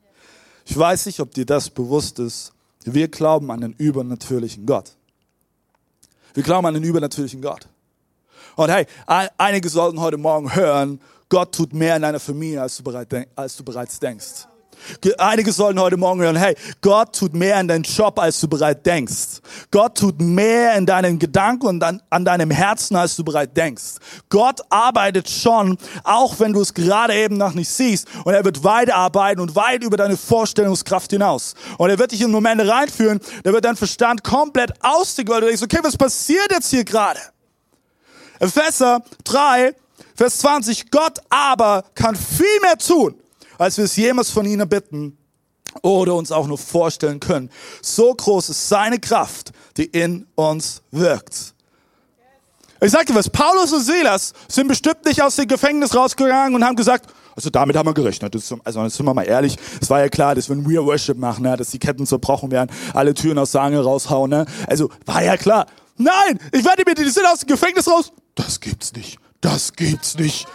Ich 0.66 0.78
weiß 0.78 1.06
nicht, 1.06 1.20
ob 1.20 1.34
dir 1.34 1.46
das 1.46 1.70
bewusst 1.70 2.18
ist. 2.20 2.52
Wir 2.84 3.08
glauben 3.08 3.52
an 3.52 3.62
den 3.62 3.74
übernatürlichen 3.74 4.66
Gott. 4.66 4.96
Wir 6.34 6.44
glauben 6.44 6.66
an 6.66 6.74
den 6.74 6.84
übernatürlichen 6.84 7.42
Gott. 7.42 7.68
Und 8.56 8.70
hey, 8.70 8.86
einige 9.38 9.70
sollten 9.70 10.00
heute 10.00 10.18
Morgen 10.18 10.54
hören, 10.56 11.00
Gott 11.30 11.54
tut 11.54 11.74
mehr 11.74 11.96
in 11.96 12.02
deiner 12.02 12.20
Familie, 12.20 12.62
als 12.62 12.78
du, 12.78 13.26
als 13.36 13.58
du 13.58 13.64
bereits 13.64 14.00
denkst. 14.00 14.48
Einige 15.18 15.52
sollten 15.52 15.80
heute 15.80 15.98
Morgen 15.98 16.22
hören, 16.22 16.36
hey, 16.36 16.56
Gott 16.82 17.18
tut 17.18 17.34
mehr 17.34 17.60
in 17.60 17.68
deinem 17.68 17.84
Job, 17.84 18.20
als 18.20 18.40
du 18.40 18.48
bereit 18.48 18.86
denkst. 18.86 19.42
Gott 19.72 19.98
tut 19.98 20.22
mehr 20.22 20.76
in 20.76 20.86
deinen 20.86 21.20
Gedanken 21.20 21.68
und 21.68 21.84
an, 21.84 22.02
an 22.10 22.26
deinem 22.26 22.52
Herzen, 22.52 22.96
als 22.96 23.16
du 23.16 23.24
bereit 23.24 23.56
denkst. 23.56 23.96
Gott 24.30 24.62
arbeitet 24.70 25.30
schon, 25.30 25.78
auch 26.04 26.40
wenn 26.40 26.54
du 26.54 26.62
es 26.62 26.74
gerade 26.74 27.14
eben 27.16 27.38
noch 27.38 27.54
nicht 27.54 27.70
siehst. 27.70 28.08
Und 28.24 28.34
er 28.34 28.44
wird 28.44 28.64
weiterarbeiten 28.64 29.42
und 29.42 29.56
weit 29.56 29.84
über 29.84 29.98
deine 29.98 30.18
Vorstellungskraft 30.18 31.12
hinaus. 31.12 31.56
Und 31.78 31.90
er 31.90 32.00
wird 32.00 32.12
dich 32.12 32.22
in 32.22 32.32
Momente 32.32 32.68
reinführen, 32.68 33.20
da 33.44 33.54
wird 33.54 33.66
dein 33.66 33.76
Verstand 33.76 34.24
komplett 34.24 34.72
weil 34.82 35.42
du 35.42 35.48
denkst, 35.48 35.64
okay, 35.64 35.80
was 35.82 35.98
passiert 35.98 36.52
jetzt 36.52 36.70
hier 36.70 36.84
gerade? 36.84 37.20
Epheser 38.40 39.02
3, 39.24 39.74
Vers 40.16 40.38
20, 40.40 40.92
Gott 40.92 41.20
aber 41.30 41.84
kann 41.94 42.16
viel 42.16 42.60
mehr 42.62 42.78
tun 42.78 43.16
als 43.58 43.78
wir 43.78 43.86
es 43.86 43.96
jemals 43.96 44.30
von 44.30 44.46
ihnen 44.46 44.68
bitten 44.68 45.18
oder 45.82 46.16
uns 46.16 46.32
auch 46.32 46.48
nur 46.48 46.58
vorstellen 46.58 47.20
können. 47.20 47.50
So 47.82 48.14
groß 48.14 48.50
ist 48.50 48.70
seine 48.70 49.00
Kraft, 49.00 49.52
die 49.78 49.86
in 49.86 50.26
uns 50.36 50.82
wirkt. 50.92 51.54
Ich 52.82 52.92
sag 52.92 53.06
dir 53.06 53.16
was, 53.16 53.30
Paulus 53.30 53.72
und 53.74 53.82
Silas 53.82 54.34
sind 54.48 54.68
bestimmt 54.68 55.06
nicht 55.06 55.22
aus 55.22 55.38
dem 55.38 55.48
Gefängnis 55.48 55.96
rausgegangen 55.96 56.56
und 56.56 56.64
haben 56.64 56.76
gesagt, 56.76 57.10
also 57.36 57.50
damit 57.50 57.76
haben 57.76 57.88
wir 57.88 57.94
gerechnet. 57.94 58.34
Das, 58.36 58.54
also 58.64 58.84
jetzt 58.84 58.96
sind 58.96 59.06
wir 59.06 59.14
mal 59.14 59.24
ehrlich, 59.24 59.58
es 59.82 59.90
war 59.90 60.00
ja 60.00 60.10
klar, 60.10 60.36
dass 60.36 60.50
wenn 60.50 60.68
wir 60.70 60.86
Worship 60.86 61.18
machen, 61.18 61.44
ne, 61.44 61.58
dass 61.58 61.72
die 61.72 61.80
Ketten 61.80 62.06
zerbrochen 62.06 62.52
werden, 62.52 62.70
alle 62.94 63.14
Türen 63.14 63.38
aus 63.38 63.52
Sange 63.52 63.82
raushauen. 63.82 64.30
Ne? 64.30 64.46
Also 64.68 64.90
war 65.06 65.24
ja 65.24 65.36
klar. 65.38 65.66
Nein, 65.98 66.40
ich 66.52 66.64
werde 66.64 66.84
mir, 66.86 66.94
die 66.94 67.10
sind 67.10 67.26
aus 67.26 67.40
dem 67.40 67.48
Gefängnis 67.48 67.88
raus. 67.88 68.12
Das 68.36 68.60
gibt's 68.60 68.94
nicht. 68.94 69.18
Das 69.42 69.74
gibt's 69.74 70.18
nicht. 70.18 70.48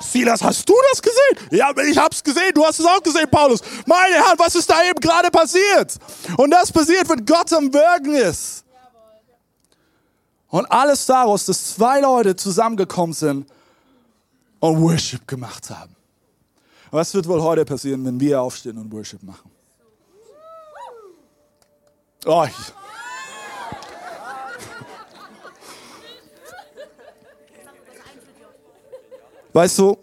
Silas, 0.00 0.42
hast 0.42 0.68
du 0.68 0.74
das 0.90 1.02
gesehen? 1.02 1.48
Ja, 1.50 1.70
ich 1.76 1.98
hab's 1.98 2.22
gesehen. 2.22 2.52
Du 2.54 2.64
hast 2.64 2.80
es 2.80 2.86
auch 2.86 3.02
gesehen, 3.02 3.28
Paulus. 3.30 3.60
Meine 3.86 4.14
Herren, 4.14 4.38
was 4.38 4.54
ist 4.54 4.68
da 4.68 4.82
eben 4.84 5.00
gerade 5.00 5.30
passiert? 5.30 5.96
Und 6.36 6.50
das 6.50 6.72
passiert, 6.72 7.08
wenn 7.08 7.24
Gott 7.24 7.52
am 7.52 7.72
Wirken 7.72 8.14
ist. 8.14 8.64
Und 10.48 10.70
alles 10.70 11.04
daraus, 11.06 11.44
dass 11.46 11.74
zwei 11.74 12.00
Leute 12.00 12.36
zusammengekommen 12.36 13.12
sind 13.12 13.46
und 14.60 14.80
Worship 14.80 15.26
gemacht 15.26 15.68
haben. 15.70 15.94
Was 16.90 17.12
wird 17.12 17.26
wohl 17.26 17.42
heute 17.42 17.64
passieren, 17.64 18.04
wenn 18.04 18.20
wir 18.20 18.40
aufstehen 18.40 18.78
und 18.78 18.92
Worship 18.92 19.22
machen? 19.22 19.50
Oh, 22.24 22.44
ich 22.48 22.83
Weißt 29.54 29.78
du, 29.78 29.96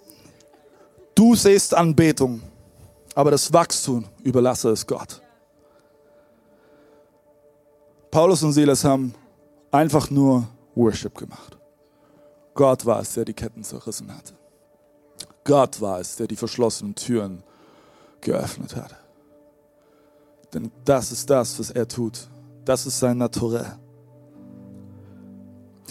du 1.14 1.36
siehst 1.36 1.76
Anbetung, 1.76 2.42
aber 3.14 3.32
das 3.32 3.52
Wachstum 3.52 4.06
überlasse 4.24 4.70
es 4.70 4.88
Gott. 4.88 5.22
Paulus 8.10 8.42
und 8.44 8.54
Silas 8.54 8.86
haben 8.86 9.14
einfach 9.70 10.10
nur 10.10 10.48
Worship 10.74 11.18
gemacht. 11.18 11.58
Gott 12.54 12.86
war 12.86 13.02
es, 13.02 13.14
der 13.14 13.26
die 13.26 13.34
Ketten 13.34 13.62
zerrissen 13.62 14.16
hatte. 14.16 14.34
Gott 15.44 15.82
war 15.82 16.00
es, 16.00 16.16
der 16.16 16.28
die 16.28 16.38
verschlossenen 16.38 16.96
Türen 16.96 17.44
geöffnet 18.22 18.74
hat. 18.78 18.96
Denn 20.54 20.72
das 20.86 21.12
ist 21.12 21.30
das, 21.30 21.60
was 21.60 21.72
er 21.72 21.88
tut. 21.88 22.30
Das 22.64 22.86
ist 22.86 22.98
sein 22.98 23.18
Naturell. 23.18 23.78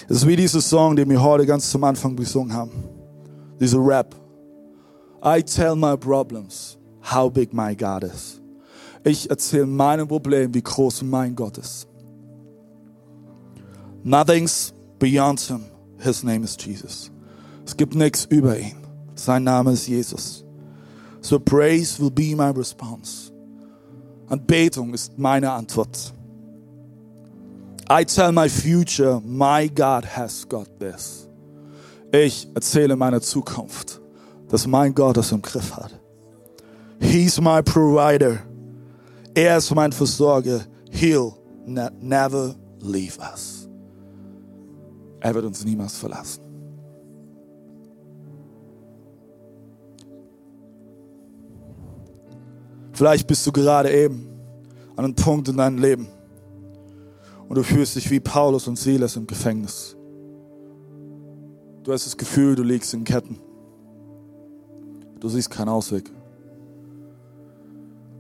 Es 0.09 0.17
ist 0.19 0.27
wie 0.27 0.37
dieser 0.37 0.63
Song, 0.63 0.97
den 0.97 1.11
wir 1.11 1.23
heute 1.23 1.45
ganz 1.45 1.71
zum 1.71 1.85
Anfang 1.85 2.17
gesungen 2.17 2.55
haben 2.55 3.00
dieser 3.61 3.79
Rap. 3.79 4.15
I 5.23 5.43
tell 5.43 5.77
my 5.77 5.97
problems 5.97 6.79
how 7.03 7.29
big 7.31 7.53
my 7.53 7.75
God 7.75 8.05
is. 8.05 8.41
Ich 9.05 9.31
erzähle 9.31 9.67
meinem 9.67 10.09
Problem, 10.09 10.53
wie 10.55 10.63
groß 10.63 11.03
mein 11.03 11.35
Gott 11.35 11.59
ist. 11.59 11.87
Nothing's 14.03 14.73
beyond 14.99 15.41
him. 15.41 15.65
His 15.99 16.23
name 16.23 16.45
is 16.45 16.57
Jesus. 16.57 17.11
Es 17.67 17.77
gibt 17.77 17.95
nichts 17.95 18.25
über 18.25 18.59
ihn. 18.59 18.77
Sein 19.15 19.45
Name 19.45 19.73
ist 19.73 19.87
Jesus. 19.87 20.45
So 21.21 21.39
praise 21.39 22.01
will 22.01 22.11
be 22.11 22.35
my 22.35 22.51
response. 22.51 23.31
Anbetung 24.29 24.95
ist 24.95 25.19
meine 25.19 25.51
Antwort. 25.53 26.15
I 27.91 28.05
tell 28.05 28.33
my 28.33 28.49
future, 28.49 29.21
my 29.21 29.69
God 29.69 30.05
has 30.05 30.47
got 30.49 30.69
this. 30.79 31.20
Ich 32.13 32.49
erzähle 32.55 32.97
meine 32.97 33.21
Zukunft, 33.21 34.01
dass 34.49 34.67
mein 34.67 34.95
Gott 34.95 35.17
es 35.17 35.31
im 35.31 35.43
Griff 35.43 35.77
hat. 35.77 35.99
He's 37.01 37.41
my 37.41 37.63
provider. 37.63 38.39
Er 39.35 39.59
ist 39.59 39.73
mein 39.75 39.93
Versorger. 39.93 40.61
He'll 40.91 41.35
ne 41.67 41.91
never 42.01 42.55
leave 42.81 43.19
us. 43.21 43.69
Er 45.21 45.35
wird 45.35 45.45
uns 45.45 45.65
niemals 45.65 45.97
verlassen. 45.97 46.43
Vielleicht 52.93 53.27
bist 53.27 53.47
du 53.47 53.53
gerade 53.53 53.91
eben 53.91 54.29
an 54.97 55.05
einem 55.05 55.15
Punkt 55.15 55.49
in 55.49 55.57
deinem 55.57 55.79
Leben 55.79 56.09
und 57.49 57.57
du 57.57 57.63
fühlst 57.63 57.97
dich 57.97 58.11
wie 58.11 58.21
Paulus 58.21 58.67
und 58.69 58.77
Silas 58.77 59.17
im 59.17 59.27
Gefängnis. 59.27 59.97
Du 61.83 61.93
hast 61.93 62.07
das 62.07 62.17
Gefühl, 62.17 62.55
du 62.55 62.63
liegst 62.63 62.93
in 62.93 63.05
Ketten. 63.05 63.39
Du 65.19 65.29
siehst 65.29 65.51
keinen 65.51 65.69
Ausweg. 65.69 66.11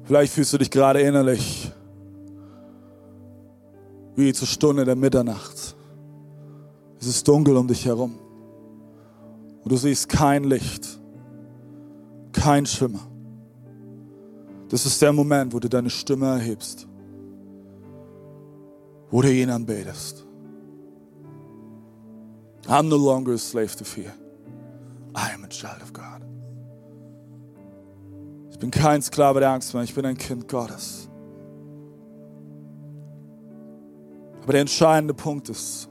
Vielleicht 0.04 0.32
fühlst 0.32 0.52
du 0.52 0.58
dich 0.58 0.70
gerade 0.70 1.00
innerlich 1.00 1.72
wie 4.16 4.32
zur 4.32 4.48
Stunde 4.48 4.84
der 4.84 4.96
Mitternacht. 4.96 5.76
Es 7.00 7.06
ist 7.06 7.26
dunkel 7.26 7.56
um 7.56 7.68
dich 7.68 7.86
herum. 7.86 8.18
Und 9.62 9.72
du 9.72 9.76
siehst 9.76 10.08
kein 10.08 10.44
Licht, 10.44 11.00
kein 12.32 12.66
Schimmer. 12.66 13.00
Das 14.68 14.86
ist 14.86 15.00
der 15.02 15.12
Moment, 15.12 15.52
wo 15.52 15.58
du 15.58 15.68
deine 15.68 15.90
Stimme 15.90 16.26
erhebst, 16.26 16.86
wo 19.10 19.20
du 19.20 19.32
ihn 19.32 19.50
anbetest. 19.50 20.26
I'm 22.70 22.88
no 22.88 22.96
longer 22.96 23.34
a 23.34 23.38
slave 23.38 23.74
to 23.76 23.84
fear. 23.84 24.14
I 25.16 25.34
am 25.34 25.42
a 25.42 25.48
child 25.48 25.82
of 25.82 25.92
God. 25.92 26.22
Ich 28.52 28.58
bin 28.60 28.70
kein 28.70 29.02
Sklave 29.02 29.40
der 29.40 29.50
Angst 29.50 29.74
mehr, 29.74 29.82
ich 29.82 29.94
bin 29.94 30.06
ein 30.06 30.16
Kind 30.16 30.46
Gottes. 30.46 31.08
Aber 34.42 34.52
der 34.52 34.60
entscheidende 34.60 35.14
Punkt 35.14 35.48
ist, 35.48 35.88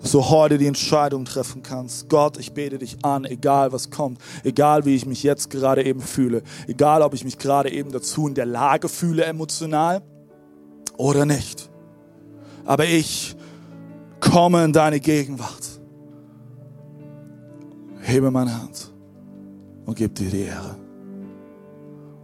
dass 0.00 0.12
du 0.12 0.24
heute 0.24 0.56
die 0.56 0.68
Entscheidung 0.68 1.24
treffen 1.24 1.64
kannst. 1.64 2.08
Gott, 2.08 2.38
ich 2.38 2.52
bete 2.52 2.78
dich 2.78 3.04
an, 3.04 3.24
egal 3.24 3.72
was 3.72 3.90
kommt, 3.90 4.20
egal 4.44 4.84
wie 4.84 4.94
ich 4.94 5.04
mich 5.04 5.24
jetzt 5.24 5.50
gerade 5.50 5.84
eben 5.84 6.00
fühle, 6.00 6.42
egal 6.68 7.02
ob 7.02 7.14
ich 7.14 7.24
mich 7.24 7.38
gerade 7.38 7.72
eben 7.72 7.90
dazu 7.90 8.28
in 8.28 8.34
der 8.34 8.46
Lage 8.46 8.88
fühle 8.88 9.24
emotional 9.24 10.02
oder 10.96 11.26
nicht. 11.26 11.68
Aber 12.64 12.84
ich 12.84 13.36
komme 14.20 14.64
in 14.64 14.72
deine 14.72 15.00
Gegenwart. 15.00 15.67
Hebe 18.08 18.30
meine 18.30 18.58
Hand 18.58 18.90
und 19.84 19.96
gebe 19.96 20.14
dir 20.14 20.30
die 20.30 20.40
Ehre. 20.40 20.76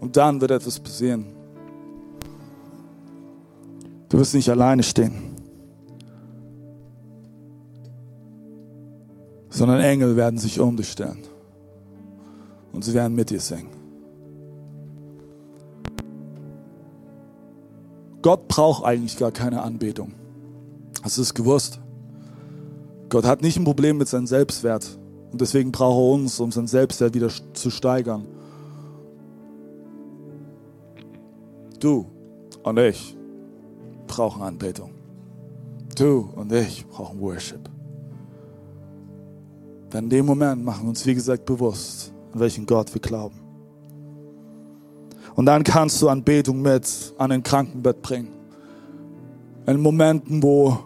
Und 0.01 0.17
dann 0.17 0.41
wird 0.41 0.51
etwas 0.51 0.81
passieren. 0.81 1.27
Du 4.09 4.19
wirst 4.19 4.35
nicht 4.35 4.49
alleine 4.49 4.83
stehen. 4.83 5.35
sondern 9.51 9.79
Engel 9.81 10.17
werden 10.17 10.37
sich 10.37 10.59
um 10.59 10.77
dich 10.77 10.91
stellen 10.91 11.23
und 12.73 12.85
sie 12.85 12.93
werden 12.93 13.15
mit 13.15 13.31
dir 13.31 13.39
singen. 13.39 13.71
Gott 18.21 18.49
braucht 18.49 18.85
eigentlich 18.85 19.17
gar 19.17 19.31
keine 19.31 19.63
Anbetung. 19.63 20.13
Hast 21.03 21.19
du 21.19 21.23
es 21.23 21.35
gewusst? 21.35 21.79
Gott 23.11 23.25
hat 23.25 23.43
nicht 23.43 23.57
ein 23.57 23.65
Problem 23.65 23.97
mit 23.97 24.09
seinem 24.09 24.27
Selbstwert 24.27 24.99
und 25.35 25.41
deswegen 25.41 25.73
braucht 25.73 25.99
er 25.99 26.13
uns, 26.13 26.39
um 26.39 26.53
seinen 26.53 26.69
Selbstwert 26.69 27.13
wieder 27.13 27.29
zu 27.55 27.69
steigern. 27.69 28.25
Du 31.81 32.07
und 32.63 32.79
ich 32.79 33.17
brauchen 34.07 34.43
Anbetung. 34.43 34.93
Du 35.99 36.31
und 36.37 36.53
ich 36.53 36.87
brauchen 36.87 37.21
Worship. 37.21 37.69
Denn 39.93 40.05
in 40.05 40.11
dem 40.11 40.27
Moment 40.27 40.65
machen 40.65 40.85
wir 40.85 40.91
uns, 40.91 41.05
wie 41.05 41.17
gesagt, 41.17 41.47
bewusst, 41.47 42.13
an 42.33 42.39
welchen 42.39 42.65
Gott 42.65 42.95
wir 42.95 43.01
glauben. 43.01 43.41
Und 45.35 45.47
dann 45.47 45.65
kannst 45.65 46.01
du 46.01 46.11
Anbetung 46.11 46.63
mit 46.63 47.13
an 47.19 47.31
den 47.31 47.43
Krankenbett 47.43 48.01
bringen. 48.03 48.29
In 49.67 49.81
Momenten, 49.81 50.45
wo 50.45 50.79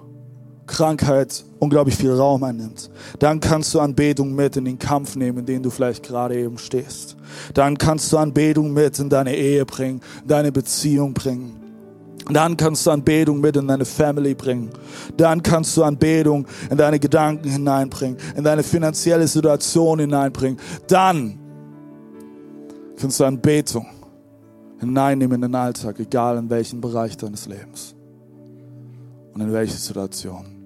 Krankheit 0.64 1.44
unglaublich 1.58 1.96
viel 1.96 2.12
Raum 2.12 2.42
einnimmt. 2.44 2.90
Dann 3.18 3.40
kannst 3.40 3.74
du 3.74 3.80
Anbetung 3.80 4.34
mit 4.34 4.56
in 4.56 4.64
den 4.64 4.78
Kampf 4.78 5.16
nehmen, 5.16 5.38
in 5.38 5.46
dem 5.46 5.62
du 5.62 5.70
vielleicht 5.70 6.02
gerade 6.02 6.36
eben 6.36 6.58
stehst. 6.58 7.16
Dann 7.54 7.76
kannst 7.78 8.12
du 8.12 8.18
Anbetung 8.18 8.72
mit 8.72 8.98
in 8.98 9.08
deine 9.08 9.34
Ehe 9.34 9.64
bringen, 9.64 10.00
in 10.22 10.28
deine 10.28 10.52
Beziehung 10.52 11.14
bringen. 11.14 11.56
Dann 12.30 12.56
kannst 12.56 12.86
du 12.86 12.90
Anbetung 12.90 13.40
mit 13.40 13.56
in 13.56 13.66
deine 13.68 13.84
Family 13.84 14.34
bringen. 14.34 14.70
Dann 15.16 15.42
kannst 15.42 15.76
du 15.76 15.82
Anbetung 15.82 16.46
in 16.70 16.76
deine 16.76 16.98
Gedanken 16.98 17.48
hineinbringen, 17.48 18.18
in 18.36 18.44
deine 18.44 18.62
finanzielle 18.62 19.26
Situation 19.26 19.98
hineinbringen. 19.98 20.58
Dann 20.88 21.38
kannst 23.00 23.18
du 23.20 23.24
Anbetung 23.24 23.86
hineinnehmen 24.78 25.36
in 25.36 25.42
den 25.42 25.54
Alltag, 25.54 25.98
egal 26.00 26.36
in 26.36 26.50
welchen 26.50 26.80
Bereich 26.80 27.16
deines 27.16 27.46
Lebens 27.46 27.94
und 29.32 29.40
in 29.40 29.52
welche 29.52 29.76
Situation. 29.76 30.57